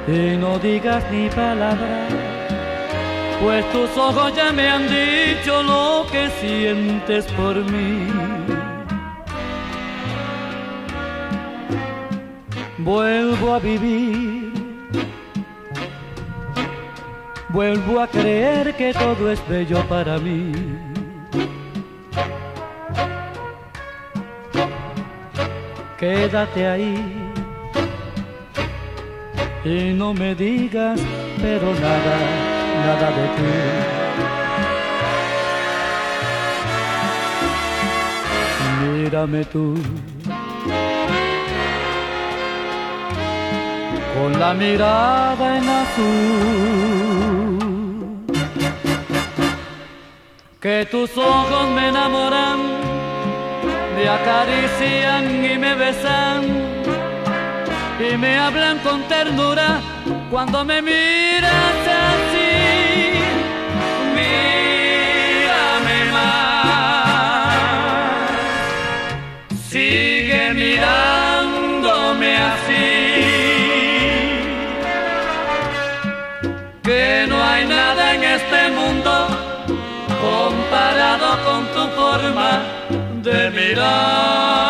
Y 0.09 0.37
no 0.37 0.59
digas 0.59 1.05
ni 1.13 1.29
palabra 1.29 2.20
pues 3.41 3.73
tus 3.73 3.97
ojos 3.97 4.35
ya 4.37 4.53
me 4.53 4.69
han 4.69 4.83
dicho 4.83 5.63
lo 5.63 6.07
que 6.11 6.29
sientes 6.41 7.25
por 7.33 7.57
mí. 7.57 8.07
Vuelvo 12.79 13.55
a 13.55 13.59
vivir, 13.59 14.53
vuelvo 17.49 18.01
a 18.01 18.07
creer 18.07 18.75
que 18.75 18.93
todo 18.93 19.31
es 19.31 19.41
bello 19.49 19.83
para 19.89 20.19
mí. 20.19 20.53
Quédate 25.99 26.67
ahí 26.67 27.21
y 29.65 29.93
no 29.93 30.15
me 30.15 30.35
digas 30.35 30.99
pero 31.43 31.75
nada 31.75 32.50
nada 32.87 33.09
de 33.19 33.27
ti. 33.37 33.53
Mírame 38.83 39.45
tú. 39.45 39.67
Con 44.15 44.31
la 44.39 44.51
mirada 44.55 45.47
en 45.59 45.69
azul. 45.83 46.61
Que 50.61 50.87
tus 50.91 51.17
ojos 51.17 51.71
me 51.75 51.89
enamoran, 51.89 52.59
me 53.97 54.05
acarician 54.09 55.25
y 55.53 55.57
me 55.57 55.75
besan 55.75 56.71
y 58.01 58.17
me 58.17 58.39
hablan 58.39 58.79
con 58.79 59.03
ternura 59.09 59.81
cuando 60.31 60.65
me 60.65 60.81
miras 60.81 61.70
mirándome 70.81 72.37
así. 72.37 72.87
Que 76.83 77.27
no 77.29 77.43
hay 77.43 77.67
nada 77.67 78.15
en 78.15 78.25
este 78.25 78.71
mundo 78.71 79.29
comparado 80.21 81.29
con 81.45 81.67
tu 81.75 81.83
forma 81.97 82.63
de 83.23 83.51
mirar. 83.51 84.70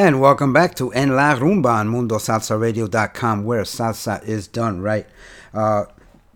And 0.00 0.20
welcome 0.20 0.52
back 0.52 0.76
to 0.76 0.92
En 0.92 1.16
La 1.16 1.34
Rumba 1.34 1.80
on 1.80 1.88
MundoSalsaRadio.com, 1.88 3.44
where 3.44 3.62
salsa 3.62 4.22
is 4.22 4.46
done 4.46 4.80
right. 4.80 5.08
Uh, 5.52 5.86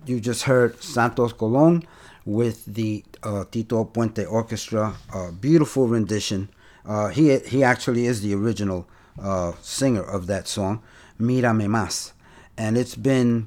you 0.04 0.18
just 0.18 0.42
heard 0.42 0.82
Santos 0.82 1.32
Colon 1.32 1.84
with 2.24 2.64
the 2.64 3.04
uh, 3.22 3.44
Tito 3.48 3.84
Puente 3.84 4.28
Orchestra, 4.28 4.96
beautiful 5.40 5.86
rendition. 5.86 6.48
Uh, 6.84 7.10
he 7.10 7.38
he 7.38 7.62
actually 7.62 8.06
is 8.06 8.20
the 8.20 8.34
original 8.34 8.88
uh, 9.22 9.52
singer 9.60 10.02
of 10.02 10.26
that 10.26 10.48
song, 10.48 10.82
Mírame 11.20 11.68
Más, 11.68 12.14
and 12.58 12.76
it's 12.76 12.96
been 12.96 13.46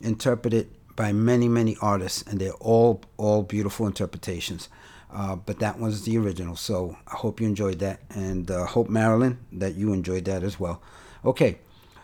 interpreted 0.00 0.70
by 0.96 1.12
many 1.12 1.46
many 1.46 1.76
artists, 1.82 2.22
and 2.22 2.40
they're 2.40 2.54
all 2.54 3.02
all 3.18 3.42
beautiful 3.42 3.86
interpretations. 3.86 4.70
Uh, 5.12 5.36
but 5.36 5.58
that 5.58 5.78
was 5.78 6.04
the 6.04 6.16
original. 6.16 6.56
So 6.56 6.96
I 7.06 7.16
hope 7.16 7.40
you 7.40 7.46
enjoyed 7.46 7.78
that, 7.80 8.00
and 8.10 8.50
uh, 8.50 8.64
hope 8.64 8.88
Marilyn 8.88 9.38
that 9.52 9.74
you 9.74 9.92
enjoyed 9.92 10.24
that 10.24 10.42
as 10.42 10.58
well. 10.58 10.80
Okay, 11.24 11.58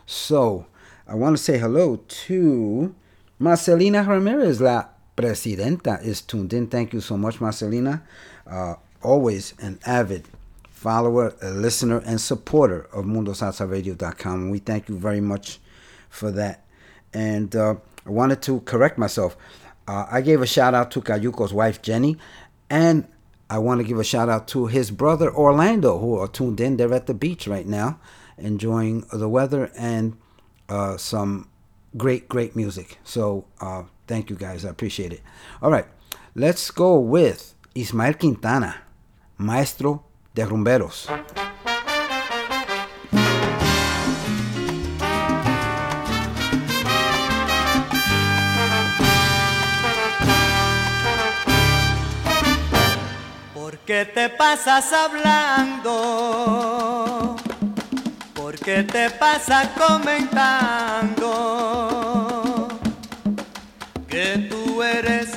so 0.04 0.66
I 1.06 1.14
want 1.14 1.36
to 1.36 1.42
say 1.42 1.58
hello 1.58 1.96
to 2.26 2.94
Marcelina 3.40 4.06
Ramirez, 4.06 4.60
la 4.60 4.84
presidenta, 5.16 5.98
is 6.02 6.20
tuned 6.20 6.52
in. 6.52 6.66
Thank 6.66 6.92
you 6.92 7.00
so 7.00 7.16
much, 7.16 7.40
Marcelina. 7.40 8.02
Uh, 8.46 8.74
always 9.02 9.54
an 9.58 9.78
avid 9.86 10.28
follower, 10.70 11.34
a 11.40 11.50
listener, 11.50 12.02
and 12.04 12.20
supporter 12.20 12.88
of 12.92 13.04
MundoSalsaRadio.com. 13.06 14.50
We 14.50 14.58
thank 14.58 14.88
you 14.88 14.98
very 14.98 15.20
much 15.20 15.60
for 16.08 16.30
that. 16.32 16.64
And 17.12 17.56
uh, 17.56 17.76
I 18.06 18.10
wanted 18.10 18.42
to 18.42 18.60
correct 18.60 18.98
myself. 18.98 19.36
Uh, 19.88 20.06
I 20.10 20.20
gave 20.20 20.42
a 20.42 20.46
shout 20.46 20.74
out 20.74 20.90
to 20.92 21.00
Cayuco's 21.00 21.52
wife, 21.54 21.80
Jenny. 21.80 22.18
And 22.70 23.06
I 23.50 23.58
want 23.58 23.80
to 23.80 23.84
give 23.84 23.98
a 23.98 24.04
shout 24.04 24.28
out 24.28 24.46
to 24.48 24.66
his 24.66 24.90
brother 24.90 25.34
Orlando, 25.34 25.98
who 25.98 26.18
are 26.18 26.28
tuned 26.28 26.60
in. 26.60 26.76
They're 26.76 26.92
at 26.92 27.06
the 27.06 27.14
beach 27.14 27.48
right 27.48 27.66
now, 27.66 27.98
enjoying 28.36 29.04
the 29.12 29.28
weather 29.28 29.70
and 29.76 30.16
uh, 30.68 30.96
some 30.96 31.48
great, 31.96 32.28
great 32.28 32.54
music. 32.54 32.98
So 33.04 33.46
uh, 33.60 33.84
thank 34.06 34.28
you 34.28 34.36
guys. 34.36 34.64
I 34.64 34.70
appreciate 34.70 35.12
it. 35.12 35.22
All 35.62 35.70
right, 35.70 35.86
let's 36.34 36.70
go 36.70 36.98
with 36.98 37.54
Ismael 37.74 38.14
Quintana, 38.14 38.76
Maestro 39.38 40.04
de 40.34 40.44
Rumberos. 40.44 41.47
Qué 53.88 54.04
te 54.04 54.28
pasas 54.28 54.92
hablando? 54.92 55.94
¿Por 58.34 58.58
qué 58.58 58.82
te 58.82 59.08
pasas 59.08 59.68
comentando? 59.68 62.68
Que 64.06 64.46
tú 64.50 64.82
eres 64.82 65.30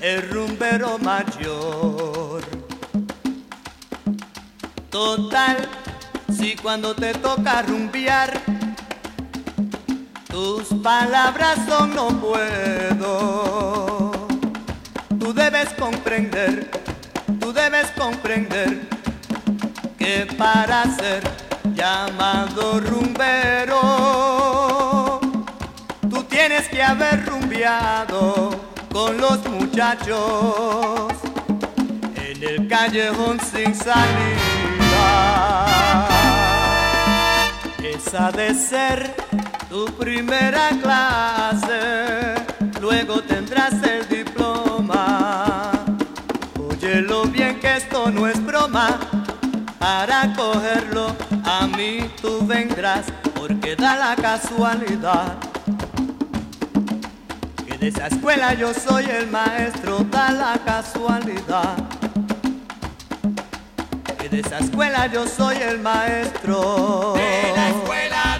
el 0.00 0.28
rumbero 0.30 0.98
mayor. 0.98 2.42
Total, 4.90 5.68
si 6.36 6.56
cuando 6.56 6.96
te 6.96 7.14
toca 7.14 7.62
rumbear, 7.62 8.32
tus 10.28 10.74
palabras 10.82 11.60
son 11.68 11.94
no 11.94 12.08
puedo. 12.08 14.10
Tú 15.20 15.32
debes 15.32 15.68
comprender 15.74 16.81
debes 17.62 17.90
comprender 17.92 18.80
que 19.96 20.26
para 20.36 20.82
ser 20.96 21.22
llamado 21.74 22.80
rumbero, 22.80 23.80
tú 26.10 26.24
tienes 26.24 26.66
que 26.68 26.82
haber 26.82 27.24
rumbeado 27.24 28.50
con 28.90 29.16
los 29.16 29.48
muchachos 29.48 31.12
en 32.16 32.42
el 32.42 32.66
callejón 32.66 33.38
sin 33.52 33.72
salida. 33.76 34.08
Esa 37.80 38.32
de 38.32 38.54
ser 38.54 39.14
tu 39.70 39.84
primera 39.94 40.70
clase, 40.82 42.34
luego 42.80 43.22
tendrás 43.22 43.81
Para 49.82 50.32
cogerlo 50.34 51.08
a 51.44 51.66
mí 51.66 52.08
tú 52.20 52.46
vendrás, 52.46 53.06
porque 53.34 53.74
da 53.74 53.96
la 53.96 54.14
casualidad 54.14 55.34
que 57.66 57.76
de 57.78 57.88
esa 57.88 58.06
escuela 58.06 58.54
yo 58.54 58.72
soy 58.72 59.06
el 59.06 59.26
maestro. 59.26 60.06
Da 60.08 60.30
la 60.30 60.56
casualidad 60.64 61.74
que 64.20 64.28
de 64.28 64.38
esa 64.38 64.60
escuela 64.60 65.08
yo 65.08 65.26
soy 65.26 65.56
el 65.56 65.80
maestro. 65.80 67.14
De 67.14 67.52
la 67.56 67.70
escuela 67.70 68.31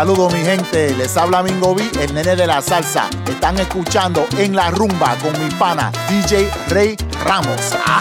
Saludos 0.00 0.32
mi 0.32 0.40
gente, 0.40 0.96
les 0.96 1.14
habla 1.18 1.42
Mingo 1.42 1.74
B, 1.74 1.82
el 2.00 2.14
nene 2.14 2.34
de 2.34 2.46
la 2.46 2.62
salsa. 2.62 3.10
Están 3.28 3.58
escuchando 3.58 4.24
en 4.38 4.56
la 4.56 4.70
rumba 4.70 5.14
con 5.18 5.32
mi 5.32 5.50
pana 5.56 5.92
DJ 6.08 6.50
Rey 6.70 6.96
Ramos. 7.22 7.76
Ah. 7.84 8.00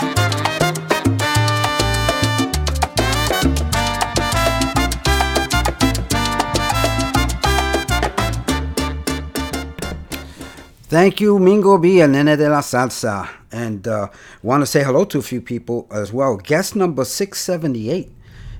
Thank 10.87 11.15
you, 11.15 11.37
Mingo 11.37 11.77
B 11.79 12.01
and 12.01 12.13
Nene 12.13 12.37
de 12.37 12.47
la 12.47 12.61
Salsa. 12.61 13.27
And 13.51 13.85
uh, 13.89 14.07
want 14.41 14.61
to 14.61 14.65
say 14.65 14.85
hello 14.85 15.03
to 15.03 15.17
a 15.17 15.21
few 15.21 15.41
people 15.41 15.85
as 15.91 16.13
well. 16.13 16.37
Guest 16.37 16.77
number 16.77 17.03
678 17.03 18.09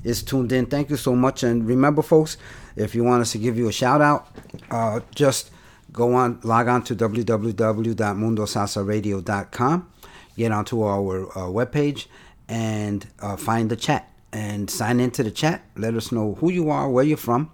is 0.03 0.23
tuned 0.23 0.51
in. 0.51 0.65
Thank 0.65 0.89
you 0.89 0.97
so 0.97 1.15
much. 1.15 1.43
And 1.43 1.65
remember, 1.65 2.01
folks, 2.01 2.35
if 2.79 2.95
you 2.95 3.03
want 3.03 3.21
us 3.21 3.33
to 3.33 3.37
give 3.37 3.55
you 3.57 3.67
a 3.67 3.71
shout 3.71 4.01
out, 4.01 4.27
uh, 4.71 5.01
just 5.13 5.51
go 5.91 6.13
on, 6.13 6.39
log 6.43 6.67
on 6.67 6.83
to 6.83 6.95
www.mundosalsaradio.com, 6.95 9.91
get 10.37 10.51
onto 10.51 10.81
our 10.81 11.25
uh, 11.37 11.49
webpage, 11.49 12.07
and 12.47 13.07
uh, 13.19 13.35
find 13.35 13.69
the 13.69 13.75
chat 13.75 14.11
and 14.31 14.69
sign 14.69 14.99
into 14.99 15.23
the 15.23 15.31
chat. 15.31 15.63
Let 15.75 15.95
us 15.95 16.11
know 16.11 16.35
who 16.35 16.51
you 16.51 16.69
are, 16.69 16.87
where 16.89 17.03
you're 17.03 17.17
from, 17.17 17.49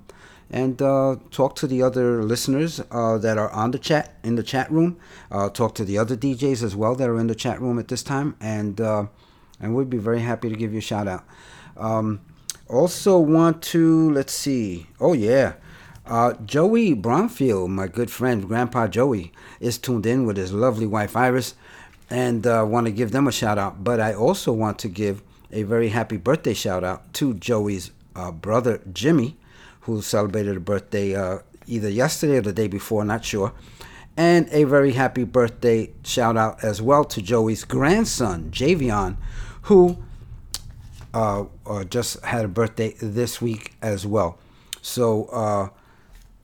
and 0.51 0.81
uh, 0.81 1.15
talk 1.31 1.55
to 1.57 1.67
the 1.67 1.81
other 1.81 2.23
listeners 2.23 2.81
uh, 2.91 3.17
that 3.17 3.37
are 3.37 3.49
on 3.51 3.71
the 3.71 3.79
chat 3.79 4.15
in 4.23 4.35
the 4.35 4.43
chat 4.43 4.71
room. 4.71 4.97
Uh, 5.31 5.49
talk 5.49 5.75
to 5.75 5.85
the 5.85 5.97
other 5.97 6.15
DJs 6.15 6.63
as 6.63 6.75
well 6.75 6.95
that 6.95 7.09
are 7.09 7.19
in 7.19 7.27
the 7.27 7.35
chat 7.35 7.59
room 7.61 7.79
at 7.79 7.87
this 7.87 8.03
time, 8.03 8.35
and 8.39 8.79
uh, 8.79 9.07
and 9.59 9.75
we'd 9.75 9.89
be 9.89 9.97
very 9.97 10.21
happy 10.21 10.49
to 10.49 10.55
give 10.55 10.71
you 10.73 10.79
a 10.79 10.81
shout 10.81 11.07
out. 11.07 11.23
Um, 11.77 12.21
also, 12.67 13.19
want 13.19 13.61
to 13.63 14.11
let's 14.11 14.33
see. 14.33 14.87
Oh 14.99 15.13
yeah, 15.13 15.53
uh, 16.05 16.33
Joey 16.45 16.93
Bromfield, 16.93 17.71
my 17.71 17.87
good 17.87 18.11
friend, 18.11 18.47
Grandpa 18.47 18.87
Joey, 18.87 19.31
is 19.59 19.77
tuned 19.77 20.05
in 20.05 20.25
with 20.25 20.37
his 20.37 20.53
lovely 20.53 20.85
wife 20.85 21.15
Iris, 21.15 21.55
and 22.09 22.45
uh, 22.45 22.65
want 22.67 22.85
to 22.85 22.91
give 22.91 23.11
them 23.11 23.27
a 23.27 23.31
shout 23.31 23.57
out. 23.57 23.83
But 23.83 23.99
I 23.99 24.13
also 24.13 24.51
want 24.51 24.79
to 24.79 24.87
give 24.87 25.21
a 25.51 25.63
very 25.63 25.89
happy 25.89 26.17
birthday 26.17 26.53
shout 26.53 26.83
out 26.83 27.13
to 27.15 27.33
Joey's 27.33 27.91
uh, 28.15 28.31
brother 28.31 28.81
Jimmy, 28.93 29.37
who 29.81 30.01
celebrated 30.01 30.57
a 30.57 30.59
birthday 30.59 31.15
uh, 31.15 31.39
either 31.67 31.89
yesterday 31.89 32.37
or 32.37 32.41
the 32.41 32.53
day 32.53 32.67
before, 32.67 33.03
not 33.05 33.25
sure. 33.25 33.53
And 34.17 34.47
a 34.51 34.63
very 34.63 34.93
happy 34.93 35.23
birthday 35.23 35.91
shout 36.03 36.37
out 36.37 36.63
as 36.63 36.81
well 36.81 37.03
to 37.05 37.21
Joey's 37.21 37.63
grandson, 37.63 38.49
Javion, 38.51 39.17
who 39.63 39.97
uh, 41.15 41.45
uh, 41.65 41.85
just 41.85 42.21
had 42.25 42.43
a 42.43 42.47
birthday 42.49 42.93
this 43.01 43.41
week 43.41 43.71
as 43.81 44.05
well. 44.05 44.37
So, 44.81 45.25
uh, 45.25 45.69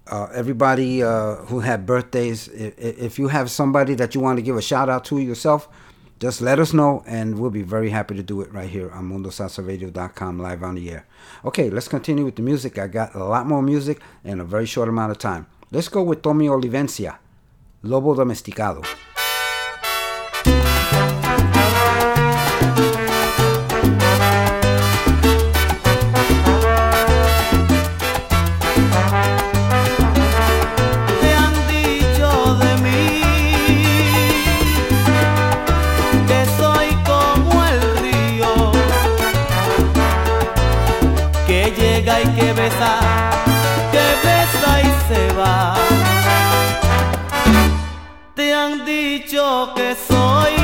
uh, 0.08 0.28
everybody 0.34 1.00
who 1.00 1.60
had 1.60 1.86
birthdays, 1.86 2.48
if, 2.48 2.78
if 2.80 3.20
you 3.20 3.28
have 3.28 3.52
somebody 3.52 3.94
that 3.96 4.16
you 4.16 4.22
want 4.22 4.38
to 4.38 4.42
give 4.42 4.58
a 4.58 4.62
shout 4.62 4.90
out 4.90 5.06
to 5.06 5.20
yourself, 5.20 5.70
just 6.20 6.42
let 6.42 6.60
us 6.60 6.74
know 6.74 7.04
and 7.06 7.40
we'll 7.40 7.52
be 7.52 7.62
very 7.62 7.90
happy 7.90 8.16
to 8.16 8.24
do 8.24 8.42
it 8.42 8.52
right 8.54 8.70
here 8.70 8.92
on 8.92 9.10
MundoSalsaRadio.com 9.10 10.40
live 10.40 10.64
on 10.64 10.76
the 10.76 10.90
air. 10.90 11.06
Okay, 11.46 11.70
let's 11.70 11.88
continue 11.88 12.26
with 12.26 12.36
the 12.36 12.42
music. 12.42 12.78
I 12.78 12.88
got 12.88 13.14
a 13.16 13.24
lot 13.24 13.48
more 13.48 13.62
music 13.62 14.02
in 14.24 14.40
a 14.40 14.46
very 14.46 14.66
short 14.66 14.90
amount 14.90 15.12
of 15.12 15.18
time. 15.18 15.48
Let's 15.72 15.88
go 15.88 16.02
with 16.04 16.22
Tommy 16.22 16.48
Olivencia, 16.48 17.18
Lobo 17.84 18.16
Domesticado. 18.16 18.86
Que 41.52 41.74
llega 41.78 42.22
y 42.22 42.28
que 42.28 42.54
besa, 42.54 42.98
que 43.92 44.06
besa 44.26 44.72
y 44.80 45.14
se 45.14 45.34
va. 45.34 45.76
Te 48.34 48.54
han 48.54 48.86
dicho 48.86 49.74
que 49.76 49.94
soy 49.94 50.61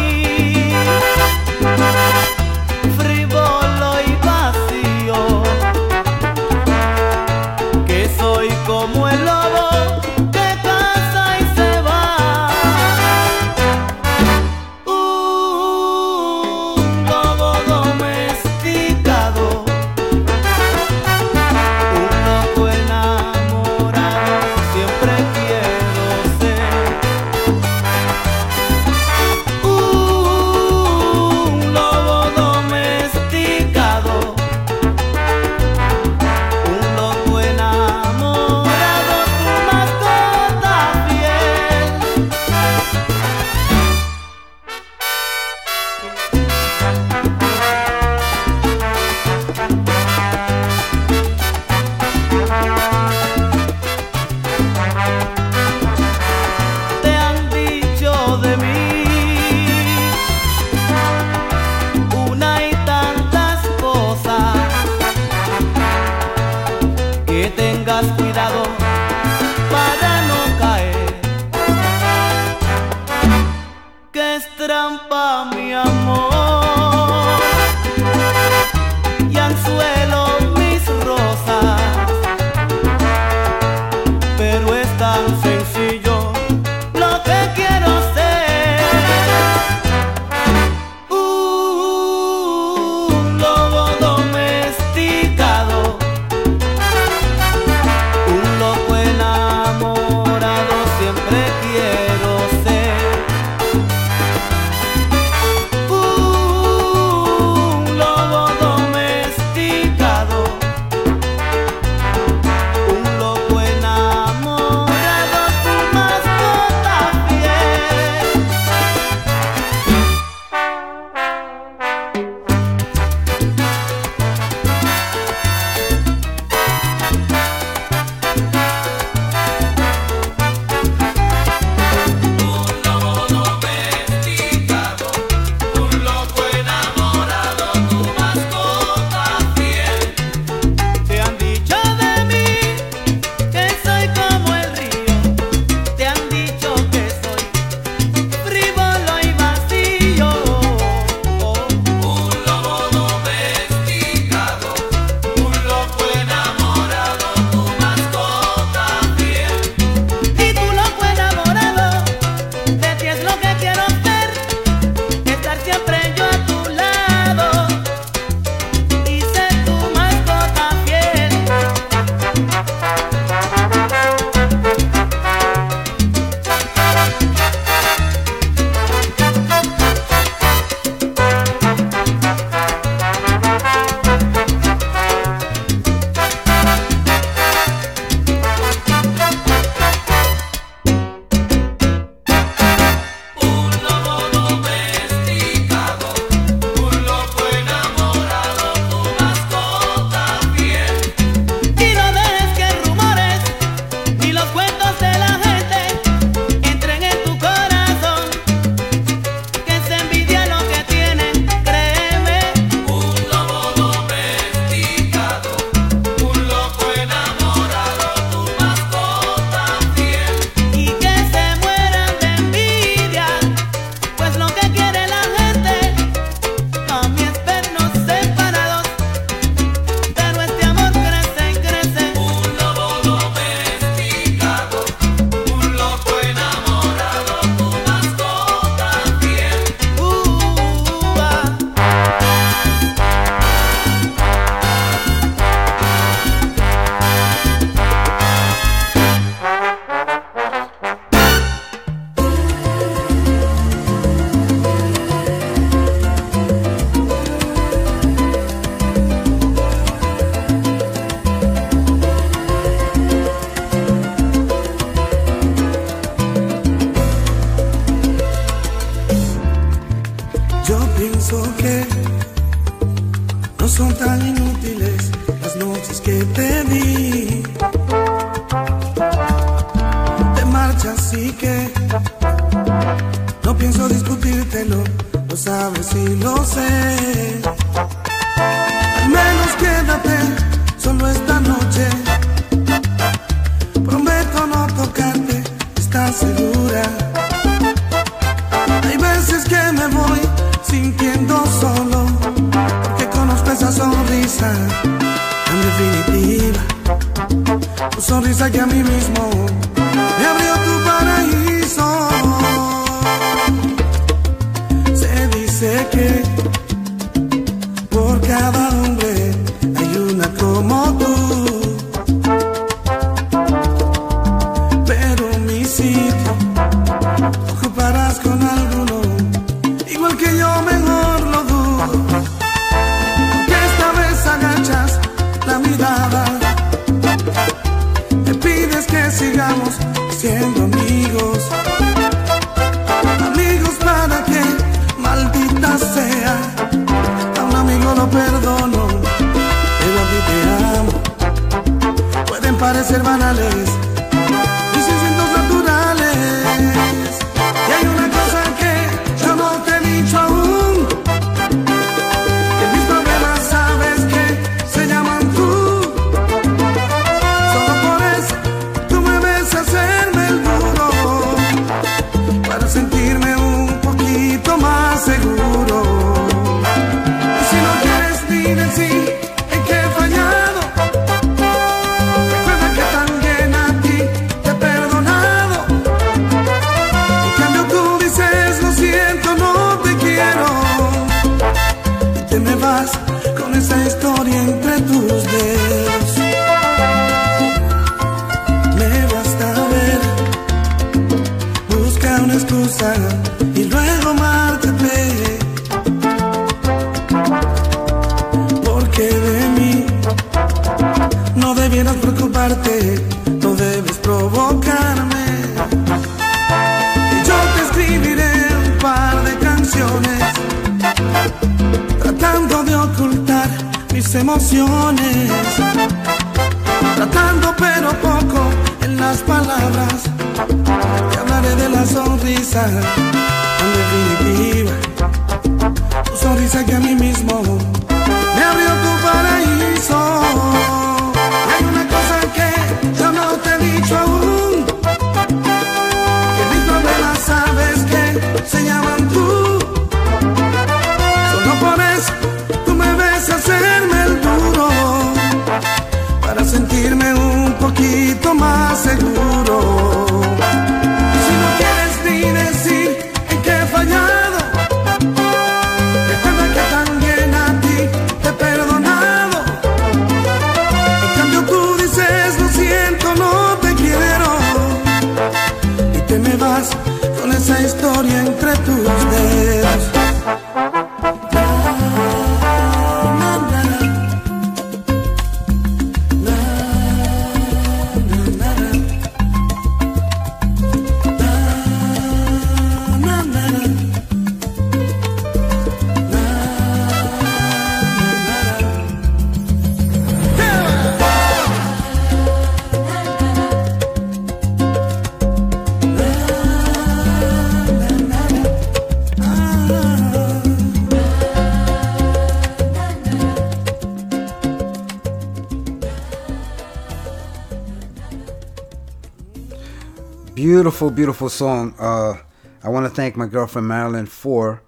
Beautiful, 520.58 520.89
beautiful 520.89 521.30
song. 521.30 521.76
Uh, 521.78 522.16
I 522.64 522.70
want 522.70 522.88
to 522.88 522.89
thank 522.89 523.16
my 523.16 523.28
girlfriend 523.28 523.68
Marilyn 523.68 524.08
for 524.08 524.64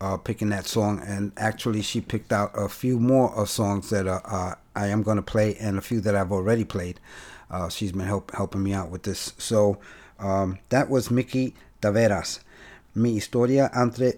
uh, 0.00 0.16
picking 0.16 0.48
that 0.48 0.66
song, 0.66 1.02
and 1.04 1.32
actually, 1.36 1.82
she 1.82 2.00
picked 2.00 2.32
out 2.32 2.50
a 2.54 2.66
few 2.66 2.98
more 2.98 3.30
of 3.34 3.50
songs 3.50 3.90
that 3.90 4.06
uh, 4.06 4.20
uh, 4.24 4.54
I 4.74 4.86
am 4.86 5.02
going 5.02 5.18
to 5.18 5.22
play, 5.22 5.54
and 5.56 5.76
a 5.76 5.82
few 5.82 6.00
that 6.00 6.16
I've 6.16 6.32
already 6.32 6.64
played. 6.64 6.98
Uh, 7.50 7.68
she's 7.68 7.92
been 7.92 8.06
help, 8.06 8.34
helping 8.34 8.62
me 8.62 8.72
out 8.72 8.88
with 8.88 9.02
this. 9.02 9.34
So 9.36 9.76
um, 10.18 10.60
that 10.70 10.88
was 10.88 11.10
Mickey 11.10 11.54
Taveras. 11.82 12.40
Mi 12.94 13.12
historia 13.12 13.70
entre 13.74 14.14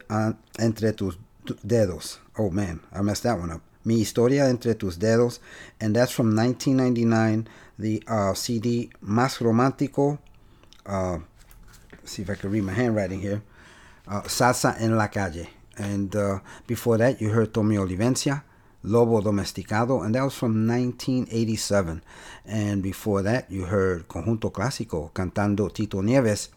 entre 0.61 0.93
tus 0.93 1.17
dedos. 1.45 2.19
Oh 2.39 2.51
man, 2.51 2.79
I 2.93 3.03
messed 3.03 3.25
that 3.25 3.37
one 3.37 3.51
up. 3.51 3.63
Mi 3.85 3.99
historia 3.99 4.45
entre 4.45 4.75
tus 4.75 4.97
dedos, 4.97 5.41
and 5.81 5.97
that's 5.97 6.13
from 6.13 6.37
1999, 6.37 7.49
the 7.81 8.01
uh, 8.07 8.33
CD 8.33 8.91
Más 9.03 9.41
Romántico 9.41 10.21
uh, 10.87 11.19
see 12.05 12.23
if 12.23 12.31
I 12.31 12.35
can 12.35 12.51
read 12.51 12.65
my 12.65 12.73
handwriting 12.73 13.21
here. 13.21 13.43
Uh, 14.07 14.23
Salsa 14.23 14.81
en 14.81 14.97
la 14.97 15.09
calle. 15.09 15.49
And 15.77 16.15
uh, 16.17 16.39
before 16.67 16.97
that, 16.99 17.21
you 17.21 17.31
heard 17.31 17.53
Tommy 17.53 17.77
Olivencia, 17.77 18.43
Lobo 18.83 19.21
Domesticado, 19.21 20.05
and 20.05 20.15
that 20.15 20.23
was 20.23 20.35
from 20.35 20.67
1987. 20.67 22.03
And 22.47 22.83
before 22.83 23.23
that, 23.23 23.51
you 23.51 23.65
heard 23.65 24.09
Conjunto 24.09 24.51
Clásico 24.51 25.13
cantando 25.13 25.73
Tito 25.73 26.01
Nieves, 26.01 26.49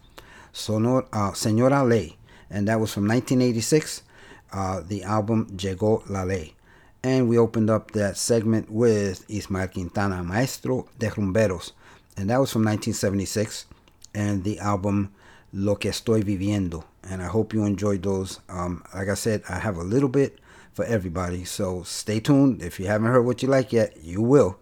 Sonor, 0.53 1.07
uh, 1.11 1.31
Señora 1.31 1.87
Ley, 1.87 2.15
and 2.49 2.67
that 2.67 2.79
was 2.79 2.93
from 2.93 3.07
1986. 3.07 4.03
Uh, 4.51 4.81
the 4.87 5.03
album 5.03 5.45
Llegó 5.51 6.09
la 6.09 6.23
Ley. 6.23 6.55
And 7.03 7.29
we 7.29 7.37
opened 7.37 7.69
up 7.69 7.91
that 7.91 8.17
segment 8.17 8.69
with 8.69 9.23
Ismael 9.29 9.67
Quintana, 9.67 10.23
Maestro 10.23 10.87
de 10.97 11.09
Rumberos, 11.09 11.71
and 12.17 12.29
that 12.29 12.39
was 12.39 12.51
from 12.51 12.65
1976 12.65 13.65
and 14.13 14.43
the 14.43 14.59
album 14.59 15.11
Lo 15.51 15.77
que 15.77 15.89
estoy 15.89 16.21
viviendo, 16.21 16.83
and 17.09 17.23
I 17.23 17.25
hope 17.25 17.53
you 17.55 17.65
enjoyed 17.65 18.03
those. 18.03 18.39
Um, 18.49 18.83
like 18.93 19.09
I 19.09 19.15
said, 19.15 19.41
I 19.49 19.57
have 19.57 19.77
a 19.77 19.83
little 19.83 20.09
bit 20.09 20.39
for 20.73 20.85
everybody, 20.85 21.43
so 21.43 21.81
stay 21.81 22.19
tuned. 22.19 22.61
If 22.61 22.79
you 22.79 22.85
haven't 22.85 23.07
heard 23.07 23.25
what 23.25 23.41
you 23.41 23.49
like 23.49 23.73
yet, 23.73 23.97
you 24.03 24.21
will. 24.21 24.59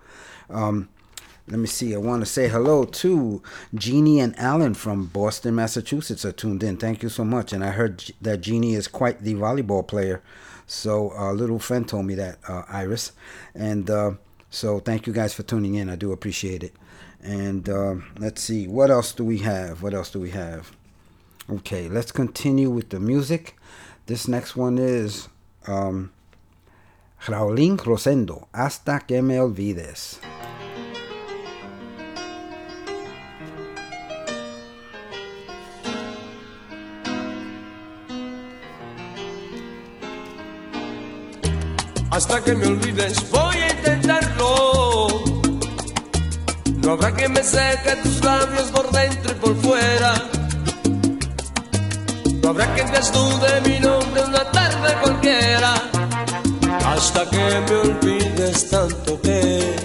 Um, 0.49 0.87
let 1.45 1.59
me 1.59 1.67
see. 1.67 1.93
I 1.93 1.97
want 1.97 2.21
to 2.21 2.25
say 2.25 2.47
hello 2.47 2.85
to 2.85 3.41
Jeannie 3.75 4.21
and 4.21 4.37
Alan 4.39 4.75
from 4.75 5.07
Boston, 5.07 5.55
Massachusetts 5.55 6.23
are 6.23 6.31
tuned 6.31 6.63
in. 6.63 6.77
Thank 6.77 7.03
you 7.03 7.09
so 7.09 7.25
much. 7.25 7.51
And 7.51 7.65
I 7.65 7.71
heard 7.71 8.03
that 8.21 8.41
Jeannie 8.41 8.73
is 8.73 8.87
quite 8.87 9.21
the 9.21 9.33
volleyball 9.33 9.85
player. 9.85 10.21
So 10.67 11.11
a 11.17 11.33
little 11.33 11.59
friend 11.59 11.87
told 11.87 12.05
me 12.05 12.15
that, 12.15 12.39
uh, 12.47 12.63
Iris. 12.69 13.11
And 13.53 13.89
uh, 13.89 14.11
so 14.49 14.79
thank 14.79 15.07
you 15.07 15.13
guys 15.13 15.33
for 15.33 15.43
tuning 15.43 15.75
in. 15.75 15.89
I 15.89 15.95
do 15.95 16.11
appreciate 16.13 16.63
it. 16.63 16.73
And 17.23 17.67
uh, 17.67 17.95
let's 18.19 18.41
see. 18.41 18.67
What 18.67 18.89
else 18.89 19.11
do 19.11 19.23
we 19.25 19.39
have? 19.39 19.81
What 19.81 19.93
else 19.93 20.09
do 20.11 20.19
we 20.19 20.29
have? 20.31 20.71
Okay, 21.49 21.89
let's 21.89 22.11
continue 22.11 22.69
with 22.69 22.89
the 22.89 22.99
music. 22.99 23.55
This 24.05 24.27
next 24.27 24.55
one 24.55 24.77
is 24.77 25.27
um, 25.65 26.11
Raulín 27.25 27.77
Rosendo, 27.77 28.47
Hasta 28.53 28.99
que 29.05 29.21
me 29.21 29.35
olvides. 29.39 30.19
hasta 42.11 42.43
que 42.43 42.55
me 42.55 42.65
olvides. 42.65 43.29
Voy 43.29 43.57
a 43.57 43.66
No 46.87 46.93
habrá 46.93 47.13
que 47.13 47.27
me 47.27 47.43
seque 47.43 47.97
tus 48.01 48.23
labios 48.23 48.71
por 48.71 48.89
dentro 48.91 49.29
y 49.29 49.35
por 49.35 49.57
fuera. 49.57 50.13
No 52.41 52.49
habrá 52.49 52.73
que 52.75 52.83
desnude 52.85 53.59
mi 53.65 53.77
nombre 53.81 54.23
una 54.23 54.49
tarde 54.51 54.95
cualquiera. 55.01 55.73
Hasta 56.85 57.29
que 57.29 57.61
me 57.67 57.75
olvides 57.75 58.69
tanto 58.69 59.19
que 59.19 59.75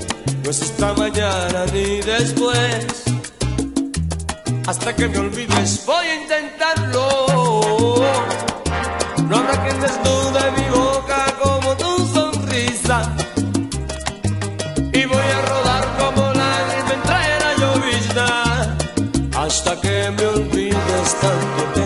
no 0.45 0.51
es 0.51 0.63
esta 0.63 0.95
mañana 0.95 1.67
ni 1.73 2.01
después. 2.03 2.87
Hasta 4.69 4.95
que 4.95 5.09
me 5.09 5.19
olvides 5.19 5.85
voy 5.85 6.07
a 6.07 6.23
intentarlo. 6.23 7.09
No 9.29 9.37
habrá 9.39 9.65
quien 9.65 9.81
desnude 9.81 10.51
mi 10.57 10.71
boca 10.71 11.27
como 11.43 11.77
tu 11.77 12.07
sonrisa. 12.15 13.32
Que 20.03 20.11
me 20.11 20.27
olvides 20.27 21.17
tanto 21.21 21.82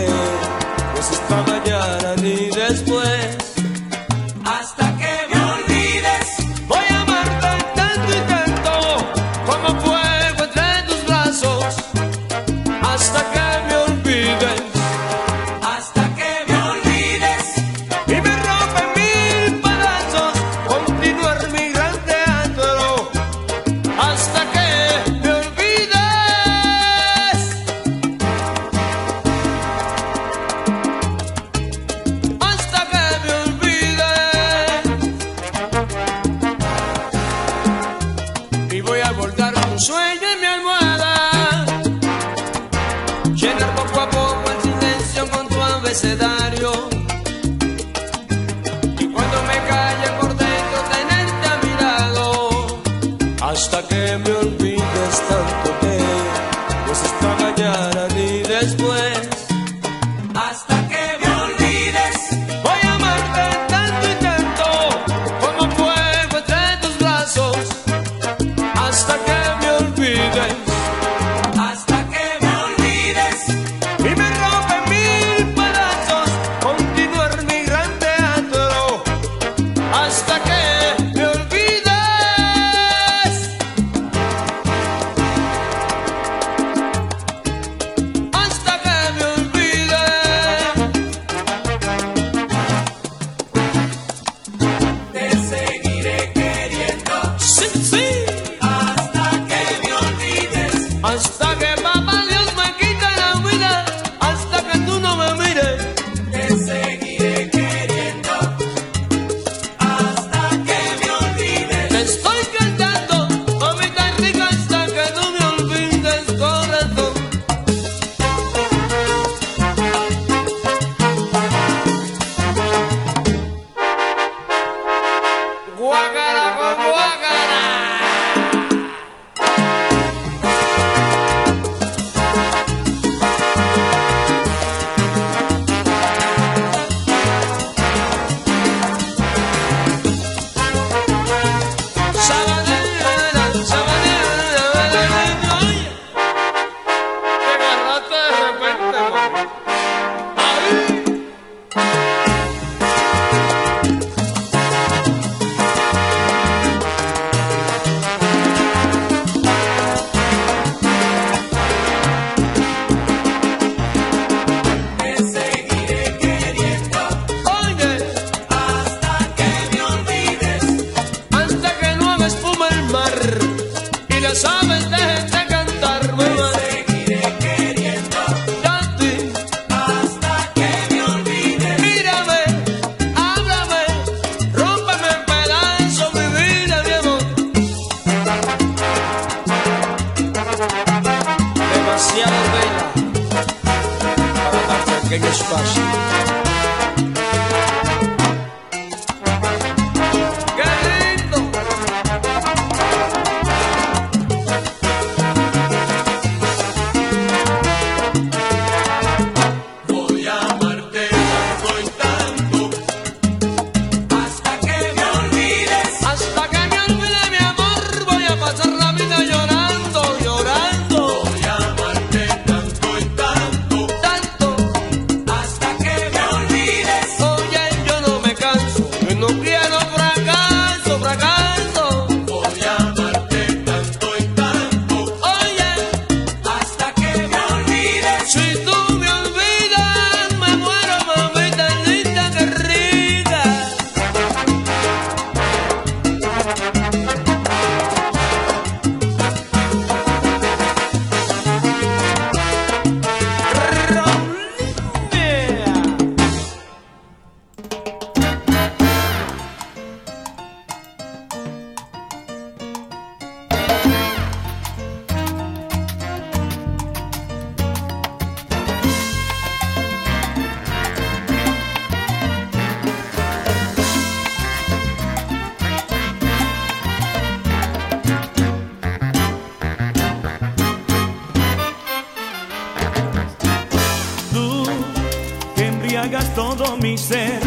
todo 286.37 286.77
mi 286.77 286.99
ser 286.99 287.41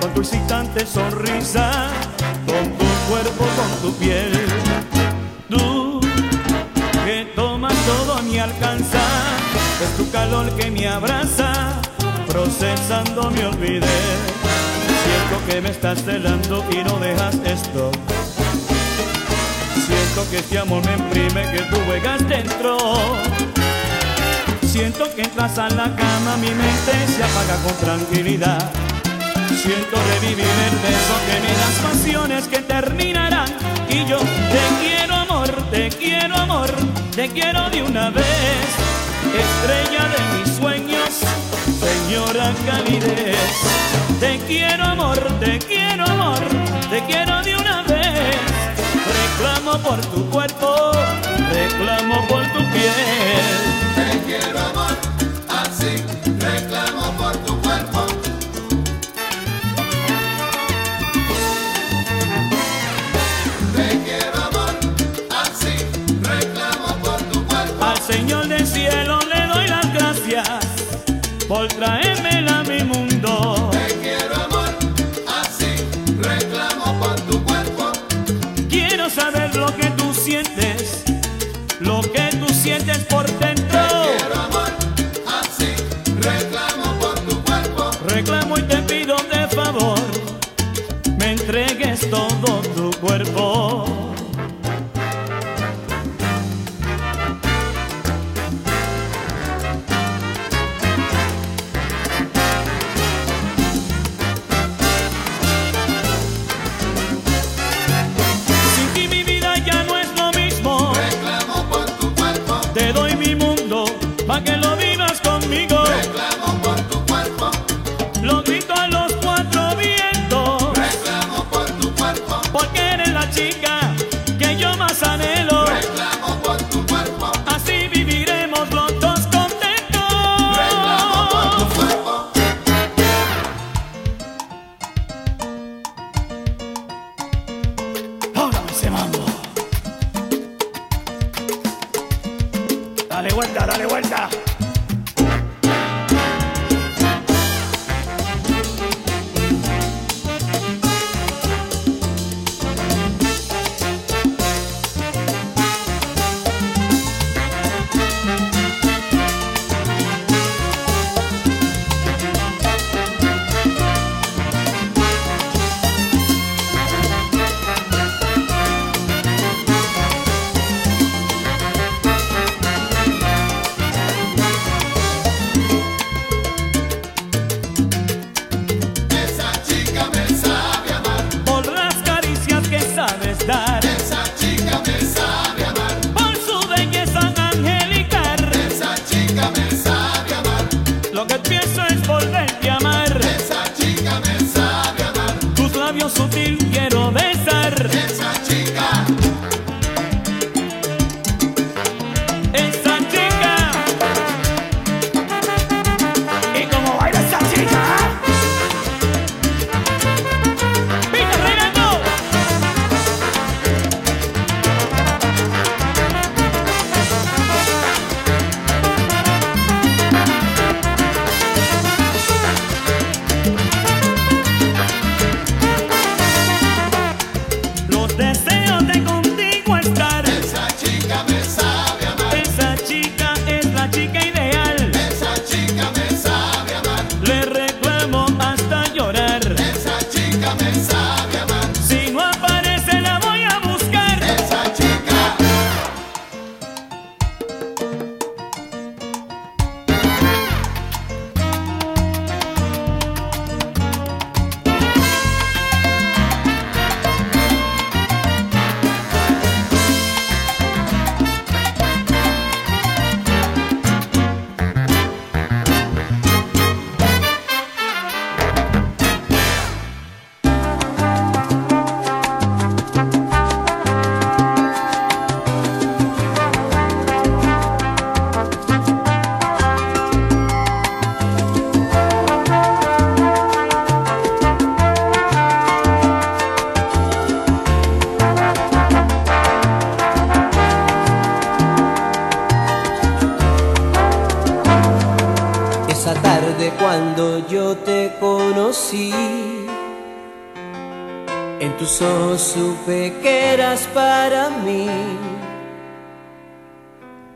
con 0.00 0.12
tu 0.12 0.22
excitante 0.22 0.84
sonrisa, 0.84 1.88
con 2.46 2.72
tu 2.76 2.84
cuerpo, 3.08 3.44
con 3.56 3.80
tu 3.80 3.96
piel. 3.96 4.31
calor 10.32 10.50
que 10.56 10.70
me 10.70 10.88
abraza, 10.88 11.52
procesando 12.26 13.30
me 13.30 13.44
olvidé. 13.44 13.98
Siento 15.04 15.46
que 15.46 15.60
me 15.60 15.70
estás 15.70 16.02
celando 16.02 16.64
y 16.70 16.76
no 16.84 16.98
dejas 16.98 17.34
esto. 17.44 17.90
Siento 19.74 20.30
que 20.30 20.38
este 20.38 20.58
amor 20.58 20.82
me 20.86 20.94
imprime 20.94 21.42
que 21.52 21.62
tú 21.70 21.76
juegas 21.86 22.26
dentro. 22.26 22.78
Siento 24.62 25.04
que 25.14 25.22
entras 25.22 25.58
a 25.58 25.68
la 25.68 25.94
cama, 25.94 26.36
mi 26.38 26.48
mente 26.48 26.92
se 27.14 27.22
apaga 27.22 27.56
con 27.62 27.74
tranquilidad. 27.76 28.72
Siento 29.62 29.96
revivir 30.14 30.46
el 30.68 30.76
beso 30.86 31.14
que 31.28 31.36
me 31.44 31.52
das 31.60 31.76
pasiones 31.90 32.48
que 32.48 32.58
terminarán. 32.60 33.50
Y 33.90 34.06
yo 34.06 34.18
te 34.18 34.64
quiero 34.80 35.14
amor, 35.14 35.50
te 35.70 35.90
quiero 35.90 36.34
amor, 36.36 36.70
te 37.14 37.28
quiero 37.28 37.68
de 37.68 37.82
una 37.82 38.08
vez 38.08 38.91
estrella 39.40 40.08
de 40.14 40.38
mis 40.38 40.56
sueños, 40.56 41.10
señora 41.80 42.52
calidez. 42.66 43.36
Te 44.20 44.38
quiero 44.46 44.84
amor, 44.84 45.18
te 45.40 45.58
quiero 45.58 46.04
amor, 46.04 46.40
te 46.90 47.02
quiero 47.04 47.42
de 47.42 47.56
una 47.56 47.82
vez. 47.82 48.36
Reclamo 49.20 49.78
por 49.78 50.00
tu 50.06 50.28
cuerpo, 50.30 50.92
reclamo 51.52 52.26
por 52.28 52.42
tu 52.52 52.58
piel. 52.72 53.52
Te 53.96 54.18
quiero 54.26 54.58
amor. 54.58 55.01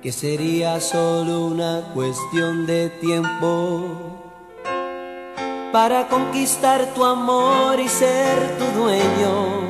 Que 0.07 0.13
sería 0.13 0.81
solo 0.81 1.47
una 1.47 1.81
cuestión 1.93 2.65
de 2.65 2.91
tiempo 2.91 3.83
para 5.73 6.07
conquistar 6.07 6.95
tu 6.95 7.05
amor 7.05 7.81
y 7.81 7.89
ser 7.89 8.57
tu 8.57 8.83
dueño. 8.83 9.69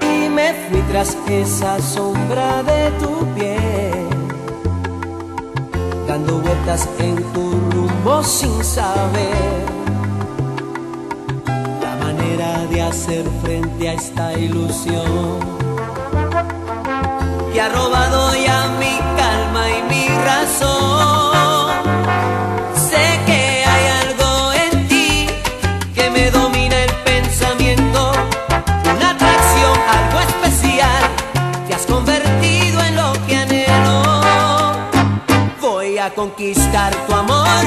Y 0.00 0.28
me 0.28 0.54
fui 0.54 0.80
tras 0.82 1.18
esa 1.28 1.82
sombra 1.82 2.62
de 2.62 2.92
tu 3.00 3.26
piel, 3.34 4.06
dando 6.06 6.38
vueltas 6.38 6.88
en 7.00 7.16
tu 7.32 7.50
rumbo 7.72 8.22
sin 8.22 8.62
saber 8.62 9.64
la 11.82 11.96
manera 11.96 12.64
de 12.66 12.80
hacer 12.80 13.24
frente 13.42 13.88
a 13.88 13.94
esta 13.94 14.38
ilusión 14.38 15.63
que 17.54 17.60
ha 17.60 17.68
robado 17.68 18.34
ya 18.34 18.66
mi 18.80 18.98
calma 19.16 19.70
y 19.70 19.82
mi 19.84 20.08
razón. 20.08 21.70
Sé 22.90 23.20
que 23.26 23.64
hay 23.64 23.84
algo 24.02 24.52
en 24.64 24.88
ti 24.88 25.26
que 25.94 26.10
me 26.10 26.32
domina 26.32 26.76
el 26.82 26.92
pensamiento, 27.04 28.12
una 28.96 29.10
atracción, 29.10 29.76
algo 29.98 30.18
especial. 30.30 31.02
Te 31.68 31.74
has 31.74 31.86
convertido 31.86 32.82
en 32.82 32.96
lo 32.96 33.12
que 33.28 33.36
anhelo. 33.36 34.02
Voy 35.60 35.98
a 35.98 36.10
conquistar 36.12 36.92
tu 37.06 37.14
amor, 37.14 37.62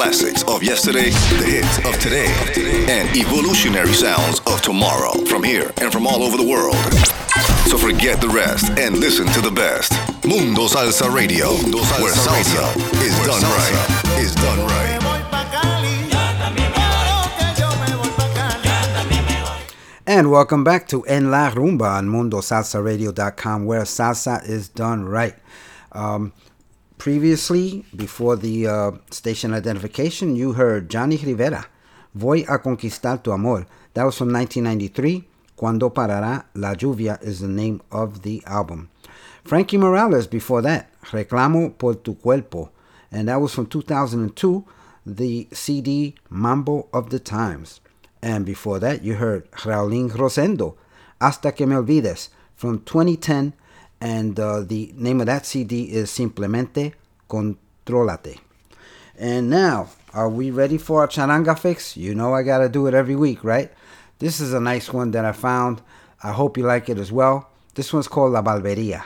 classics 0.00 0.42
of 0.44 0.62
yesterday, 0.62 1.10
the 1.36 1.44
hits 1.44 1.76
of 1.84 1.92
today, 2.00 2.24
and 2.88 3.06
evolutionary 3.14 3.92
sounds 3.92 4.40
of 4.46 4.62
tomorrow 4.62 5.12
from 5.26 5.42
here 5.42 5.70
and 5.82 5.92
from 5.92 6.06
all 6.06 6.22
over 6.22 6.38
the 6.38 6.48
world. 6.48 6.74
So 7.68 7.76
forget 7.76 8.18
the 8.18 8.30
rest 8.30 8.70
and 8.78 8.96
listen 8.96 9.26
to 9.26 9.42
the 9.42 9.50
best. 9.50 9.92
Mundo 10.24 10.68
Salsa 10.68 11.12
Radio, 11.14 11.48
where 12.00 12.14
salsa 12.14 12.64
is 13.04 13.14
done 13.28 13.42
right. 13.44 14.18
Is 14.18 14.34
done 14.36 14.60
right. 14.60 14.96
And 20.06 20.30
welcome 20.30 20.64
back 20.64 20.88
to 20.88 21.02
En 21.02 21.30
La 21.30 21.50
Rumba 21.50 21.98
on 21.98 22.08
MundoSalsaRadio.com, 22.08 23.66
where 23.66 23.82
salsa 23.82 24.48
is 24.48 24.70
done 24.70 25.04
right. 25.04 25.36
Um, 25.92 26.32
previously, 26.96 27.84
before 27.96 28.36
the 28.36 28.66
uh, 28.66 28.90
station 29.20 29.52
identification, 29.52 30.34
you 30.34 30.54
heard 30.54 30.88
Johnny 30.88 31.18
Rivera, 31.18 31.66
Voy 32.14 32.40
a 32.48 32.58
Conquistar 32.58 33.22
Tu 33.22 33.30
Amor. 33.30 33.66
That 33.92 34.04
was 34.04 34.16
from 34.16 34.32
1993. 34.32 35.28
Cuando 35.54 35.90
Parará 35.90 36.46
La 36.54 36.72
Lluvia 36.72 37.22
is 37.22 37.40
the 37.40 37.48
name 37.48 37.82
of 37.92 38.22
the 38.22 38.42
album. 38.46 38.88
Frankie 39.44 39.76
Morales 39.76 40.26
before 40.26 40.62
that, 40.62 40.88
Reclamo 41.02 41.76
por 41.76 41.96
tu 41.96 42.14
Cuerpo. 42.14 42.70
And 43.12 43.28
that 43.28 43.42
was 43.42 43.52
from 43.52 43.66
2002, 43.66 44.64
the 45.04 45.48
CD 45.52 46.14
Mambo 46.30 46.88
of 46.90 47.10
the 47.10 47.20
Times. 47.20 47.82
And 48.22 48.46
before 48.46 48.78
that, 48.78 49.02
you 49.02 49.16
heard 49.16 49.50
Raulín 49.50 50.10
Rosendo, 50.12 50.76
Hasta 51.20 51.52
que 51.52 51.66
me 51.66 51.74
olvides, 51.74 52.30
from 52.56 52.80
2010. 52.86 53.52
And 54.00 54.40
uh, 54.40 54.62
the 54.62 54.94
name 54.96 55.20
of 55.20 55.26
that 55.26 55.44
CD 55.44 55.92
is 55.92 56.10
Simplemente 56.10 56.94
Controlate. 57.28 58.49
And 59.20 59.50
now, 59.50 59.90
are 60.14 60.30
we 60.30 60.50
ready 60.50 60.78
for 60.78 61.02
our 61.02 61.06
charanga 61.06 61.58
fix? 61.58 61.94
You 61.94 62.14
know 62.14 62.32
I 62.32 62.42
gotta 62.42 62.70
do 62.70 62.86
it 62.86 62.94
every 62.94 63.14
week, 63.14 63.44
right? 63.44 63.70
This 64.18 64.40
is 64.40 64.54
a 64.54 64.60
nice 64.60 64.94
one 64.94 65.10
that 65.10 65.26
I 65.26 65.32
found. 65.32 65.82
I 66.22 66.32
hope 66.32 66.56
you 66.56 66.64
like 66.64 66.88
it 66.88 66.96
as 66.96 67.12
well. 67.12 67.50
This 67.74 67.92
one's 67.92 68.08
called 68.08 68.32
La 68.32 68.40
Barbería. 68.40 69.04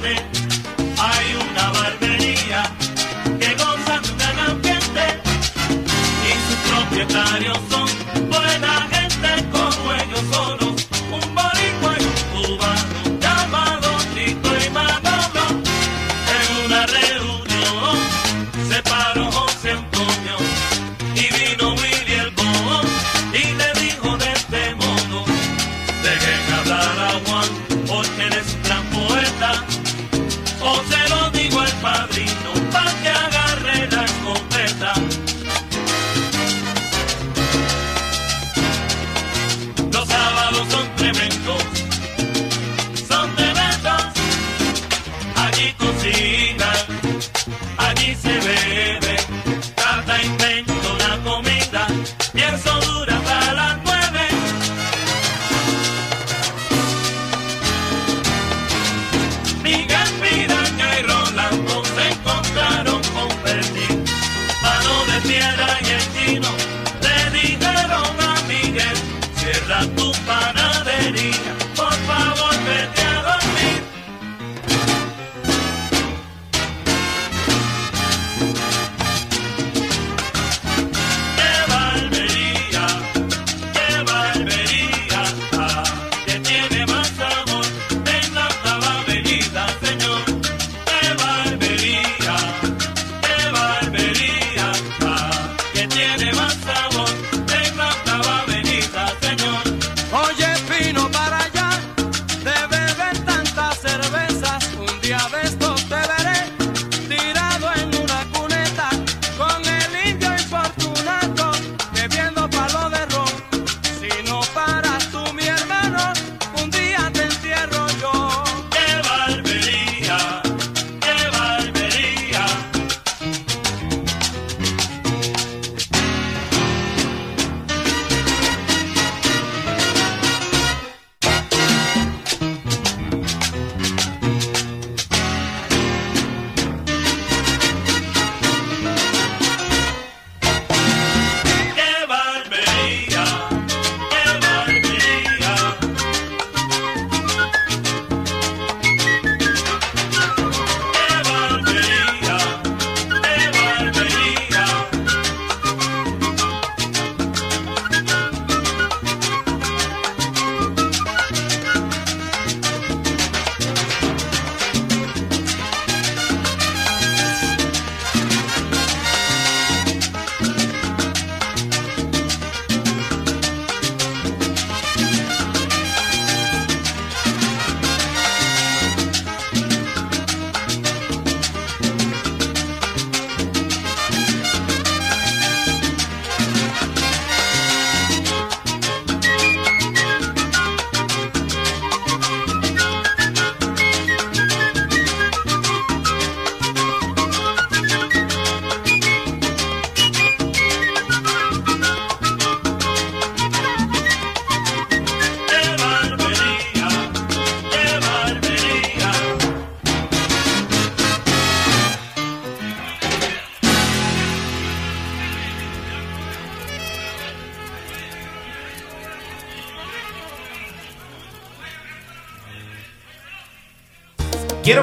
17 0.00 0.16
hay 0.98 1.34
una 1.34 1.70
barbería 1.70 2.62
que 3.38 3.54
goza 3.54 4.00
de 4.00 4.10
un 4.10 4.18
gran 4.18 4.38
ambiente 4.50 5.04
y 6.26 6.32
sus 6.46 6.58
propietarios 6.70 7.58
son 7.70 7.89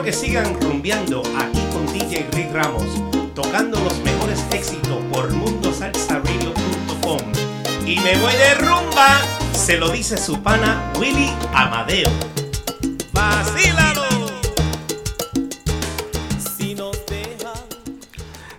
que 0.08 0.14
sigan 0.14 0.56
rumbeando 0.62 1.22
aquí 1.38 1.60
con 1.74 1.86
DJ 1.92 2.30
Rick 2.32 2.54
Ramos, 2.54 2.86
tocando 3.36 3.78
los 3.78 4.00
mejores 4.06 4.42
éxitos 4.54 5.04
por 5.12 5.34
mundosalsaradio.com. 5.34 7.20
Y 7.86 8.00
me 8.00 8.18
voy 8.22 8.32
de 8.32 8.54
rumba, 8.56 9.20
se 9.52 9.78
lo 9.78 9.90
dice 9.90 10.18
su 10.18 10.42
pana 10.42 10.94
Willy 10.98 11.30
Amadeo. 11.54 12.10
¡Vacílalo! 13.12 14.06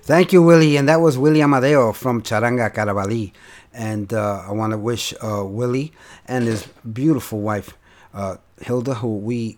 Thank 0.05 0.35
you, 0.35 0.43
Willie. 0.43 0.77
And 0.77 0.87
that 0.91 1.01
was 1.01 1.17
Willie 1.17 1.41
Amadeo 1.41 1.95
from 1.95 2.21
Charanga 2.21 2.71
Carabalí. 2.75 3.33
And 3.73 4.13
uh, 4.13 4.43
I 4.47 4.53
want 4.53 4.73
to 4.75 4.79
wish 4.79 5.15
uh, 5.23 5.43
Willie 5.47 5.93
and 6.27 6.47
his 6.47 6.67
beautiful 6.93 7.41
wife, 7.41 7.73
uh, 8.13 8.37
Hilda, 8.61 8.97
who 8.97 9.17
we 9.17 9.57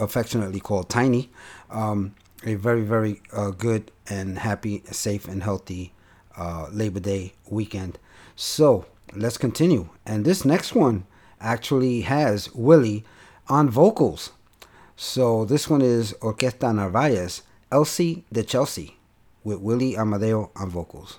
affectionately 0.00 0.60
called 0.60 0.88
Tiny, 0.88 1.30
um, 1.70 2.14
a 2.44 2.54
very, 2.54 2.82
very 2.82 3.20
uh, 3.32 3.50
good 3.50 3.92
and 4.08 4.38
happy, 4.38 4.82
safe, 4.90 5.28
and 5.28 5.42
healthy 5.42 5.92
uh, 6.36 6.66
Labor 6.72 7.00
Day 7.00 7.34
weekend. 7.48 7.98
So 8.34 8.86
let's 9.14 9.36
continue. 9.38 9.90
And 10.06 10.24
this 10.24 10.44
next 10.44 10.74
one 10.74 11.06
actually 11.40 12.02
has 12.02 12.52
Willie 12.54 13.04
on 13.48 13.68
vocals. 13.68 14.32
So 14.96 15.44
this 15.44 15.68
one 15.68 15.82
is 15.82 16.12
Orquesta 16.20 16.74
Narvaez, 16.74 17.42
Elsie 17.72 18.24
de 18.32 18.42
Chelsea, 18.42 18.96
with 19.44 19.60
Willie 19.60 19.96
Amadeo 19.96 20.50
on 20.56 20.70
vocals. 20.70 21.18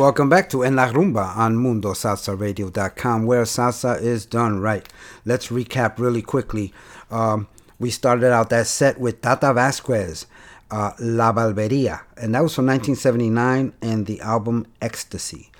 Welcome 0.00 0.30
back 0.30 0.48
to 0.48 0.62
En 0.62 0.76
La 0.76 0.86
Rumba 0.90 1.36
on 1.36 1.56
MundoSalsaRadio.com, 1.56 3.26
where 3.26 3.42
salsa 3.42 4.00
is 4.00 4.24
done 4.24 4.58
right. 4.58 4.88
Let's 5.26 5.48
recap 5.48 5.98
really 5.98 6.22
quickly. 6.22 6.72
Um, 7.10 7.48
we 7.78 7.90
started 7.90 8.32
out 8.32 8.48
that 8.48 8.66
set 8.66 8.98
with 8.98 9.20
Tata 9.20 9.52
Vasquez, 9.52 10.26
uh, 10.70 10.92
La 11.00 11.34
Barbería, 11.34 12.00
and 12.16 12.34
that 12.34 12.42
was 12.42 12.54
from 12.54 12.64
1979 12.64 13.74
and 13.82 14.06
the 14.06 14.22
album 14.22 14.66
Ecstasy. 14.80 15.50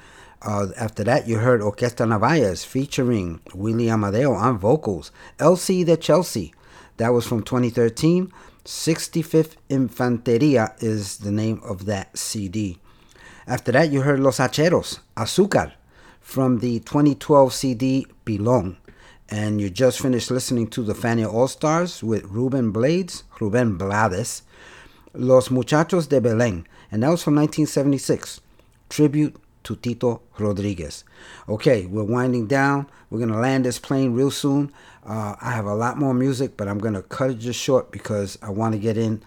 Uh, 0.40 0.68
after 0.74 1.04
that, 1.04 1.28
you 1.28 1.36
heard 1.36 1.60
Orquesta 1.60 2.06
Navalles 2.06 2.64
featuring 2.64 3.40
Willie 3.54 3.90
Amadeo 3.90 4.32
on 4.32 4.56
vocals. 4.56 5.12
LC 5.36 5.84
de 5.84 5.98
Chelsea, 5.98 6.54
that 6.96 7.10
was 7.10 7.26
from 7.26 7.42
2013. 7.42 8.32
65th 8.64 9.56
Infanteria 9.68 10.82
is 10.82 11.18
the 11.18 11.30
name 11.30 11.60
of 11.62 11.84
that 11.84 12.16
CD. 12.16 12.79
After 13.50 13.72
that, 13.72 13.90
you 13.90 14.02
heard 14.02 14.20
Los 14.20 14.38
Hacheros, 14.38 15.00
Azúcar, 15.16 15.72
from 16.20 16.60
the 16.60 16.78
2012 16.78 17.52
CD 17.52 18.06
Pilón. 18.24 18.76
And 19.28 19.60
you 19.60 19.68
just 19.68 20.00
finished 20.00 20.30
listening 20.30 20.68
to 20.68 20.84
the 20.84 20.94
Fania 20.94 21.26
All 21.26 21.48
Stars 21.48 22.00
with 22.00 22.22
Ruben 22.26 22.70
Blades, 22.70 23.24
Ruben 23.40 23.76
Blades, 23.76 24.42
Los 25.14 25.48
Muchachos 25.48 26.08
de 26.08 26.20
Belén, 26.20 26.64
and 26.92 27.02
that 27.02 27.08
was 27.08 27.24
from 27.24 27.34
1976. 27.34 28.40
Tribute 28.88 29.34
to 29.64 29.74
Tito 29.74 30.22
Rodriguez. 30.38 31.02
Okay, 31.48 31.86
we're 31.86 32.04
winding 32.04 32.46
down. 32.46 32.86
We're 33.10 33.18
going 33.18 33.32
to 33.32 33.38
land 33.40 33.64
this 33.64 33.80
plane 33.80 34.14
real 34.14 34.30
soon. 34.30 34.72
Uh, 35.04 35.34
I 35.40 35.50
have 35.50 35.66
a 35.66 35.74
lot 35.74 35.98
more 35.98 36.14
music, 36.14 36.56
but 36.56 36.68
I'm 36.68 36.78
going 36.78 36.94
to 36.94 37.02
cut 37.02 37.30
it 37.30 37.40
just 37.40 37.58
short 37.58 37.90
because 37.90 38.38
I 38.42 38.50
want 38.50 38.74
to 38.74 38.78
get 38.78 38.96
in 38.96 39.24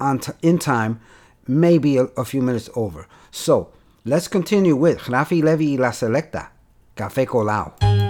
on 0.00 0.20
t- 0.20 0.32
in 0.40 0.58
time, 0.58 1.02
maybe 1.46 1.96
a, 1.96 2.04
a 2.16 2.24
few 2.24 2.42
minutes 2.42 2.68
over. 2.74 3.06
So 3.30 3.72
let's 4.04 4.28
continue 4.28 4.76
with 4.76 4.98
Raphy 5.08 5.42
Leavitt 5.42 5.78
La 5.78 5.90
Selecta, 5.90 6.48
Café 6.96 7.26
Colao. 7.26 8.09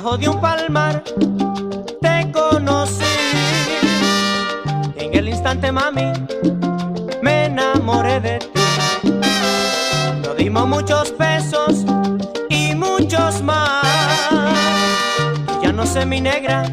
debajo 0.00 0.16
de 0.16 0.28
un 0.30 0.40
palmar 0.40 1.02
te 2.00 2.32
conocí. 2.32 3.04
En 4.96 5.14
el 5.14 5.28
instante, 5.28 5.70
mami, 5.70 6.12
me 7.22 7.44
enamoré 7.44 8.20
de 8.20 8.38
ti. 8.38 9.10
Nos 10.22 10.36
dimos 10.36 10.66
muchos 10.68 11.16
besos 11.18 11.84
y 12.48 12.74
muchos 12.74 13.42
más. 13.42 13.84
Ya 15.62 15.72
no 15.72 15.84
sé 15.84 16.06
mi 16.06 16.20
negra 16.20 16.64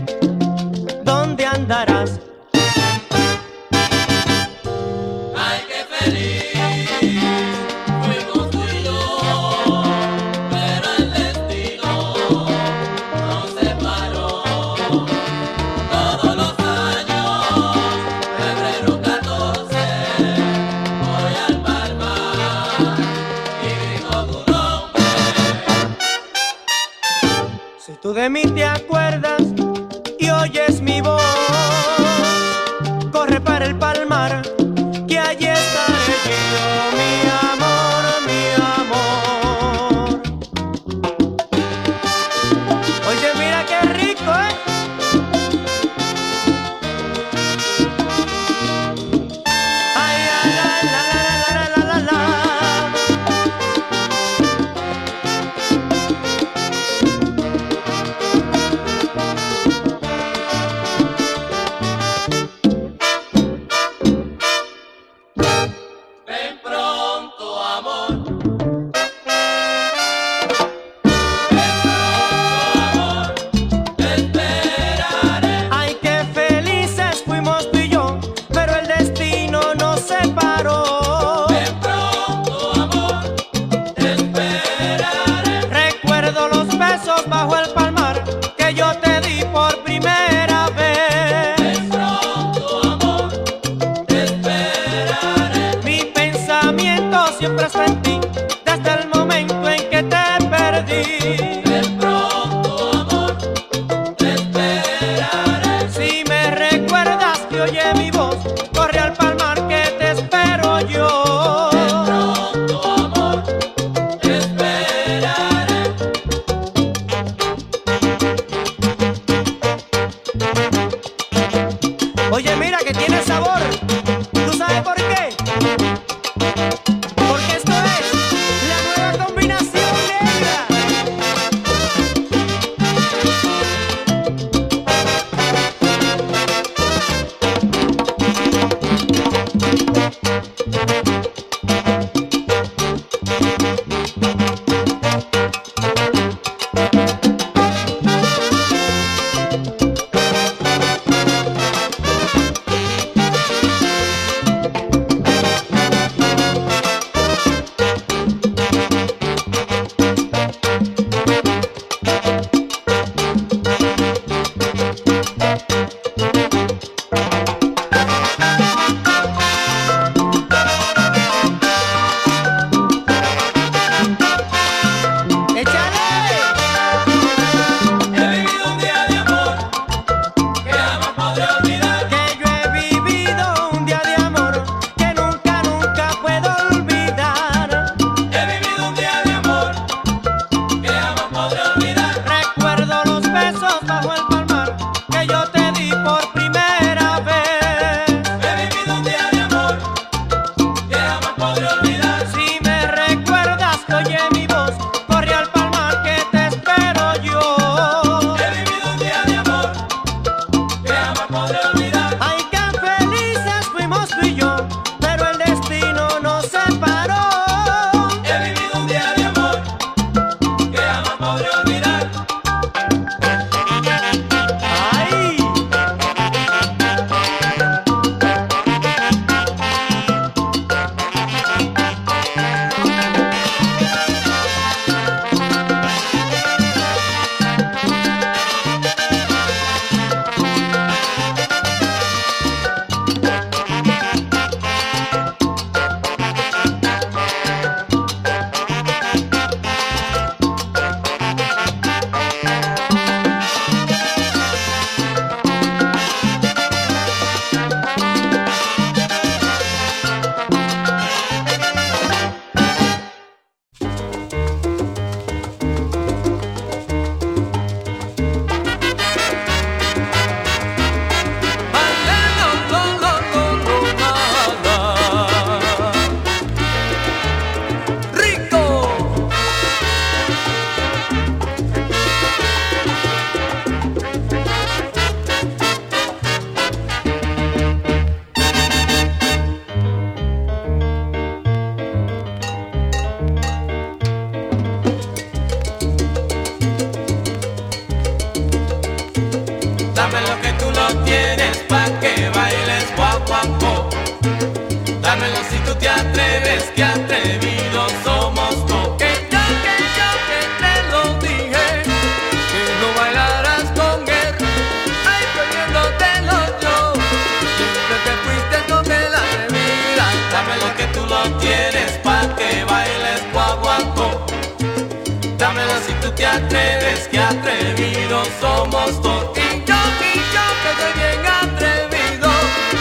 que 327.11 327.19
atrevidos 327.19 328.27
somos 328.41 329.01
todos. 329.01 329.37
Y 329.37 329.63
yo, 329.65 329.79
y 330.01 330.15
yo, 330.33 330.45
que 330.63 330.71
bien 330.99 331.25
atrevido, 331.25 332.29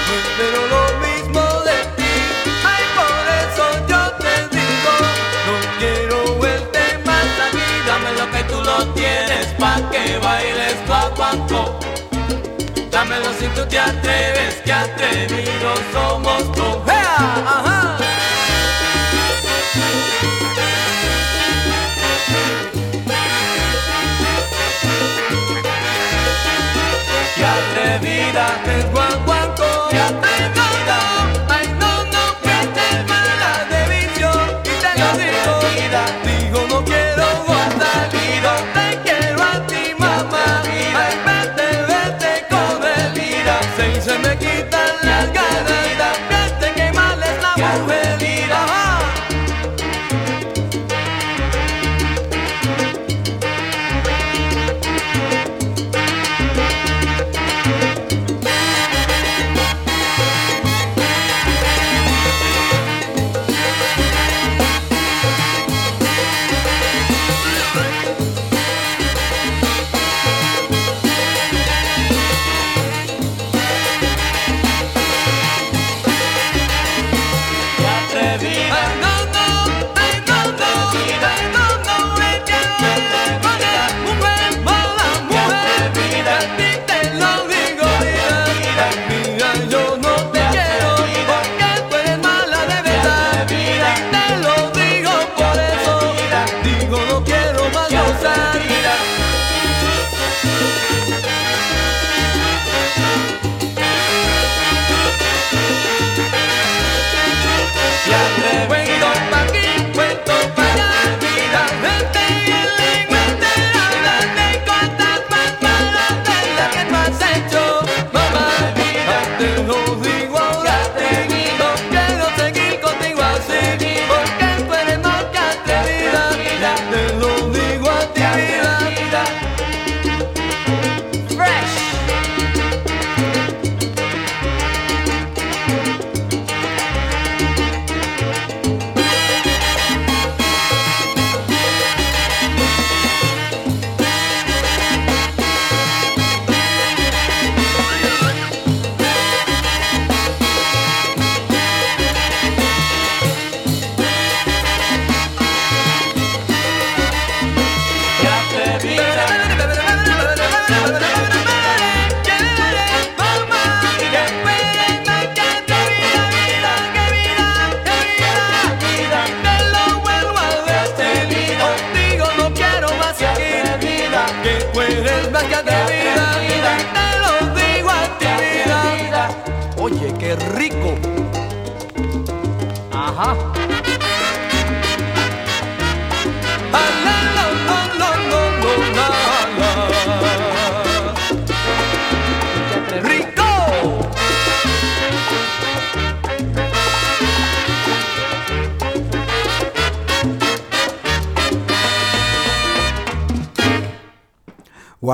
no 0.06 0.12
espero 0.22 0.60
lo 0.74 0.82
mismo 1.06 1.43
de 1.68 1.78
ti. 1.97 2.14
Ay, 2.72 2.84
por 2.98 3.24
eso 3.43 3.64
yo 3.90 4.01
te 4.22 4.34
digo, 4.56 4.93
no 5.47 5.55
quiero 5.78 6.18
verte 6.40 6.82
más 7.05 7.28
aquí. 7.47 7.68
Dame 7.86 8.10
lo 8.18 8.30
que 8.30 8.43
tú 8.44 8.62
lo 8.62 8.78
tienes, 8.94 9.47
pa' 9.59 9.80
que 9.90 10.18
bailes 10.18 10.76
guaguancó. 10.86 11.78
Dámelo 12.90 13.30
si 13.38 13.47
tú 13.48 13.66
te 13.68 13.78
atreves, 13.78 14.55
que 14.64 14.72
atrevidos 14.72 15.80
somos 15.93 16.52
todos. 16.52 16.88
¡Ea! 16.88 17.16
¡Ajá! 17.47 17.97
Atrevida! 27.97 28.65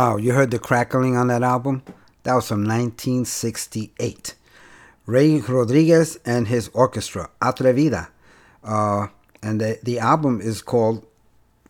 Wow, 0.03 0.17
you 0.17 0.33
heard 0.33 0.51
the 0.51 0.59
crackling 0.59 1.17
on 1.17 1.29
that 1.29 1.45
album? 1.45 1.85
That 2.25 2.35
was 2.35 2.49
from 2.49 2.65
1968. 2.65 4.35
Ray 5.07 5.39
Rodriguez 5.39 6.19
and 6.27 6.49
his 6.49 6.71
orchestra, 6.75 7.31
Atrevida. 7.41 8.09
Uh, 8.65 9.07
and 9.45 9.61
the, 9.61 9.79
the 9.85 10.01
album 10.01 10.41
is 10.41 10.61
called 10.61 11.07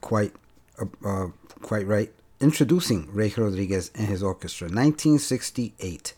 quite 0.00 0.32
uh, 0.80 0.86
uh, 1.04 1.26
quite 1.60 1.86
right, 1.86 2.10
Introducing 2.40 3.06
Ray 3.12 3.34
Rodriguez 3.36 3.90
and 3.94 4.08
his 4.08 4.22
orchestra, 4.22 4.68
1968. 4.68 6.14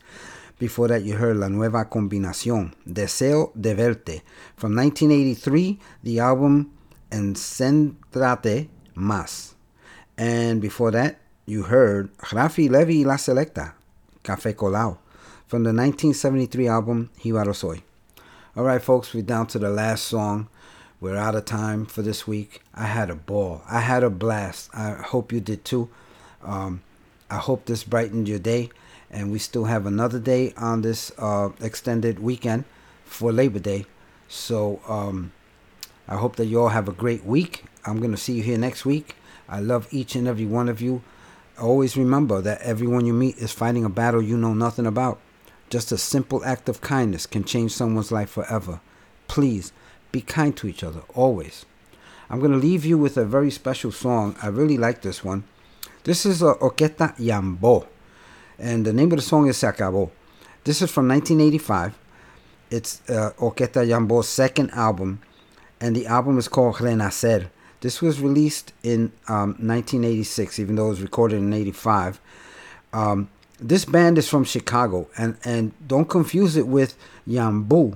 Before 0.57 0.87
that, 0.87 1.03
you 1.03 1.17
heard 1.17 1.35
La 1.35 1.49
Nueva 1.49 1.83
Combinación, 1.83 2.75
Deseo 2.87 3.51
de 3.59 3.75
Verte. 3.75 4.21
From 4.55 4.73
1983, 4.73 5.79
the 6.03 6.19
album 6.19 6.71
Encéntrate 7.11 8.69
Más. 8.95 9.55
And 10.17 10.61
before 10.61 10.91
that, 10.91 11.19
you 11.45 11.63
heard 11.63 12.15
Raphy 12.17 12.69
Leavitt 12.69 13.05
La 13.05 13.15
Selecta, 13.17 13.73
Café 14.23 14.53
Colao, 14.53 14.97
from 15.47 15.63
the 15.63 15.69
1973 15.69 16.67
album 16.67 17.09
Jíbaro 17.19 17.55
Soy. 17.55 17.83
All 18.55 18.63
right, 18.63 18.81
folks, 18.81 19.13
we're 19.13 19.21
down 19.21 19.47
to 19.47 19.59
the 19.59 19.69
last 19.69 20.05
song. 20.05 20.47
We're 20.99 21.17
out 21.17 21.35
of 21.35 21.45
time 21.45 21.85
for 21.85 22.01
this 22.01 22.25
week. 22.25 22.61
I 22.73 22.85
had 22.85 23.09
a 23.09 23.15
ball. 23.15 23.61
I 23.69 23.81
had 23.81 24.03
a 24.03 24.09
blast. 24.09 24.69
I 24.73 24.93
hope 24.93 25.31
you 25.31 25.39
did 25.39 25.63
too. 25.63 25.89
Um, 26.43 26.81
I 27.29 27.37
hope 27.37 27.65
this 27.65 27.83
brightened 27.83 28.27
your 28.27 28.39
day. 28.39 28.69
And 29.11 29.31
we 29.31 29.37
still 29.37 29.65
have 29.65 29.85
another 29.85 30.19
day 30.19 30.53
on 30.57 30.81
this 30.81 31.11
uh, 31.19 31.49
extended 31.61 32.19
weekend 32.19 32.63
for 33.03 33.31
Labor 33.31 33.59
Day. 33.59 33.85
So 34.27 34.81
um, 34.87 35.31
I 36.07 36.15
hope 36.15 36.37
that 36.37 36.45
you 36.45 36.59
all 36.59 36.69
have 36.69 36.87
a 36.87 36.93
great 36.93 37.23
week. 37.23 37.65
I'm 37.85 37.99
going 37.99 38.11
to 38.11 38.17
see 38.17 38.33
you 38.33 38.43
here 38.43 38.57
next 38.57 38.83
week. 38.83 39.15
I 39.47 39.59
love 39.59 39.87
each 39.91 40.15
and 40.15 40.27
every 40.27 40.45
one 40.45 40.69
of 40.69 40.81
you. 40.81 41.03
Always 41.59 41.95
remember 41.95 42.41
that 42.41 42.61
everyone 42.61 43.05
you 43.05 43.13
meet 43.13 43.37
is 43.37 43.53
fighting 43.53 43.85
a 43.85 43.89
battle 43.89 44.21
you 44.21 44.35
know 44.35 44.53
nothing 44.53 44.85
about. 44.85 45.19
Just 45.69 45.91
a 45.91 45.97
simple 45.97 46.43
act 46.43 46.67
of 46.67 46.81
kindness 46.81 47.25
can 47.25 47.45
change 47.45 47.71
someone's 47.71 48.11
life 48.11 48.29
forever. 48.29 48.81
Please 49.27 49.71
be 50.11 50.21
kind 50.21 50.55
to 50.57 50.67
each 50.67 50.83
other, 50.83 51.01
always. 51.13 51.65
I'm 52.29 52.39
going 52.39 52.51
to 52.51 52.57
leave 52.57 52.85
you 52.85 52.97
with 52.97 53.17
a 53.17 53.25
very 53.25 53.51
special 53.51 53.91
song. 53.91 54.35
I 54.41 54.47
really 54.47 54.77
like 54.77 55.01
this 55.01 55.23
one. 55.23 55.45
This 56.03 56.25
is 56.25 56.43
uh, 56.43 56.55
Orquesta 56.55 57.15
Yambo, 57.17 57.87
and 58.59 58.85
the 58.85 58.93
name 58.93 59.11
of 59.11 59.17
the 59.17 59.23
song 59.23 59.47
is 59.47 59.57
Se 59.57 59.67
Acabó. 59.67 60.11
This 60.63 60.81
is 60.81 60.91
from 60.91 61.07
1985. 61.07 61.97
It's 62.69 63.01
uh, 63.09 63.31
Orquesta 63.37 63.87
Yambo's 63.87 64.27
second 64.27 64.71
album, 64.71 65.21
and 65.79 65.95
the 65.95 66.05
album 66.05 66.37
is 66.37 66.47
called 66.47 66.75
Renacer. 66.75 67.49
This 67.85 68.01
was 68.01 68.19
released 68.19 68.73
in 68.81 69.11
um, 69.27 69.49
1986, 69.61 70.57
even 70.57 70.75
though 70.75 70.87
it 70.87 70.89
was 70.89 71.01
recorded 71.03 71.35
in 71.35 71.53
85. 71.53 72.19
Um, 72.93 73.29
this 73.59 73.85
band 73.85 74.17
is 74.17 74.27
from 74.27 74.43
Chicago, 74.43 75.07
and, 75.15 75.37
and 75.43 75.71
don't 75.87 76.09
confuse 76.09 76.57
it 76.57 76.65
with 76.65 76.97
Yambu 77.27 77.95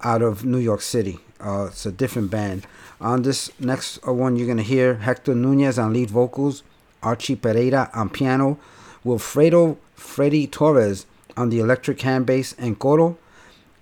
out 0.00 0.22
of 0.22 0.46
New 0.46 0.56
York 0.56 0.80
City. 0.80 1.18
Uh, 1.38 1.66
it's 1.66 1.84
a 1.84 1.92
different 1.92 2.30
band. 2.30 2.66
On 2.98 3.20
this 3.20 3.50
next 3.60 3.98
uh, 4.08 4.14
one, 4.14 4.36
you're 4.36 4.46
going 4.46 4.56
to 4.56 4.62
hear 4.62 4.94
Hector 4.94 5.34
Nunez 5.34 5.78
on 5.78 5.92
lead 5.92 6.08
vocals, 6.08 6.62
Archie 7.02 7.36
Pereira 7.36 7.90
on 7.92 8.08
piano, 8.08 8.58
Wilfredo 9.04 9.76
Freddy 9.94 10.46
Torres 10.46 11.04
on 11.36 11.50
the 11.50 11.60
electric 11.60 12.00
hand 12.00 12.24
bass 12.24 12.54
and 12.58 12.78
coro, 12.78 13.18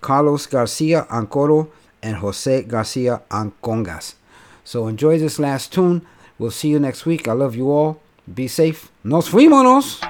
Carlos 0.01 0.47
Garcia 0.47 1.07
on 1.09 1.27
coro, 1.27 1.71
and 2.03 2.17
Jose 2.17 2.63
Garcia 2.63 3.21
on 3.31 3.53
congas. 3.63 4.15
So 4.65 4.87
enjoy 4.87 5.19
this 5.19 5.39
last 5.39 5.71
tune. 5.71 6.01
We'll 6.37 6.51
see 6.51 6.67
you 6.69 6.79
next 6.79 7.05
week. 7.05 7.27
I 7.27 7.33
love 7.33 7.55
you 7.55 7.71
all. 7.71 8.01
Be 8.27 8.47
safe. 8.47 8.91
Nos 9.03 9.29
fuimos. 9.29 10.01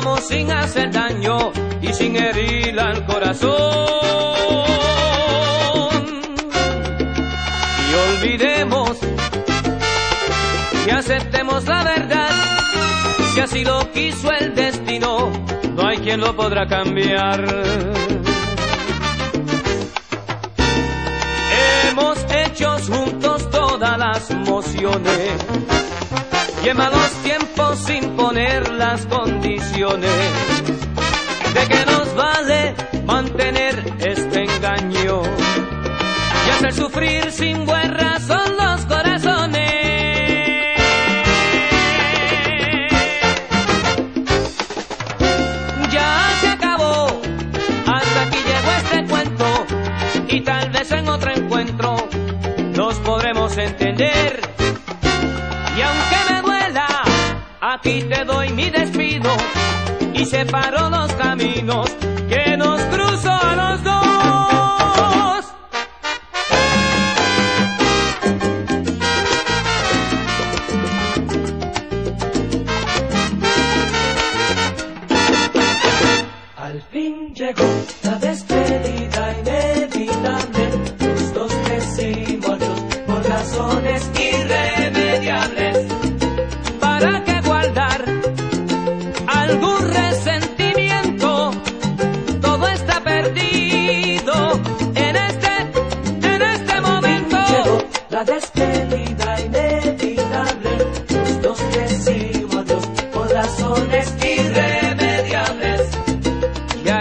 Rompamos 0.00 0.28
sin 0.28 0.50
hacer 0.50 0.90
daño 0.90 1.52
y 1.82 1.92
sin 1.92 2.16
herir 2.16 2.80
al 2.80 3.04
corazón. 3.04 3.50
Y 7.86 7.94
olvidemos 8.14 8.96
y 10.86 10.90
aceptemos 10.90 11.66
la 11.66 11.84
verdad. 11.84 12.30
Si 13.34 13.40
así 13.40 13.62
lo 13.62 13.92
quiso 13.92 14.30
el 14.32 14.54
destino, 14.54 15.30
no 15.74 15.86
hay 15.86 15.98
quien 15.98 16.20
lo 16.20 16.34
podrá 16.34 16.66
cambiar. 16.66 17.44
Hemos 21.90 22.24
hecho 22.32 22.78
juntos 22.88 23.50
todas 23.50 23.98
las 23.98 24.30
mociones 24.30 25.89
en 26.68 26.76
malos 26.76 27.10
tiempos 27.22 27.78
sin 27.78 28.16
poner 28.16 28.70
las 28.72 29.06
condiciones 29.06 30.10
de 31.54 31.68
que 31.68 31.86
nos 31.86 32.14
vale 32.14 32.74
mantener 33.04 33.82
este 34.00 34.44
engaño 34.44 35.22
y 36.46 36.50
hacer 36.50 36.72
sufrir 36.74 37.32
sin 37.32 37.64
buena 37.64 37.94
razón 37.94 38.49
aquí 57.80 58.02
te 58.02 58.24
doy 58.24 58.50
mi 58.50 58.70
despido. 58.70 59.30
Y 60.14 60.26
separo 60.26 60.90
los 60.90 61.12
caminos 61.14 61.99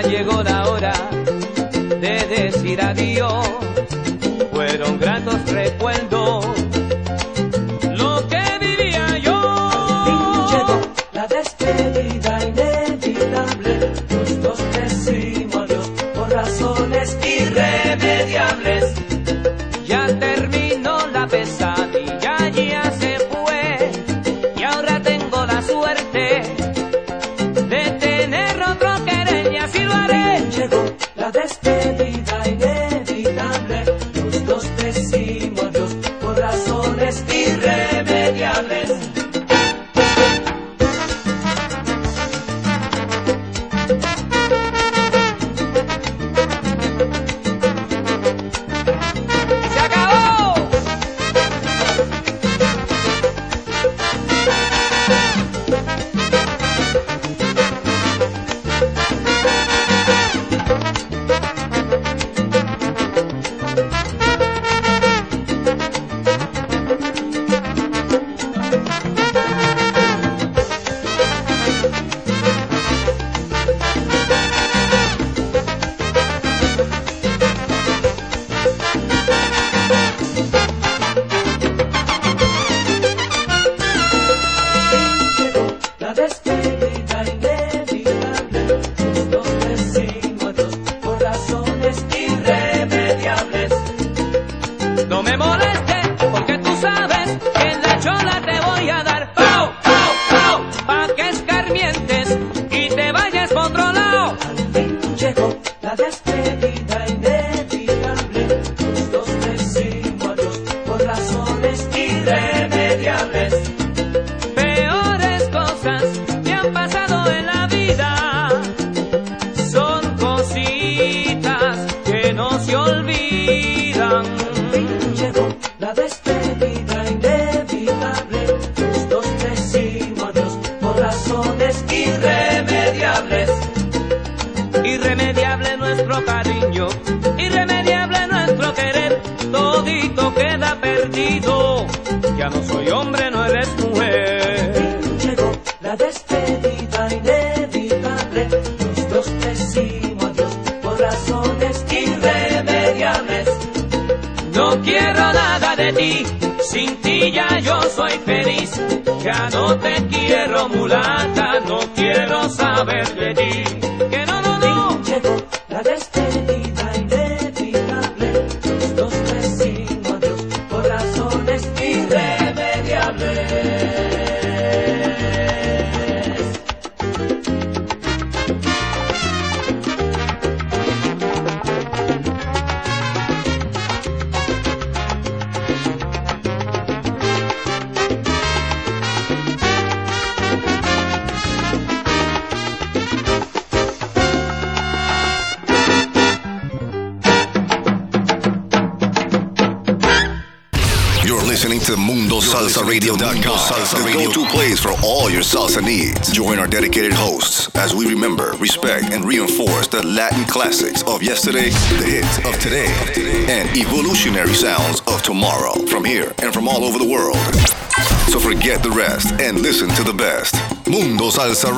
llegó 0.10 0.42
la 0.42 0.68
hora 0.70 0.94
de 2.02 2.26
decir 2.26 2.82
adiós. 2.82 3.48
Fueron 4.52 4.98
gratos 4.98 5.19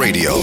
Radio, 0.02 0.41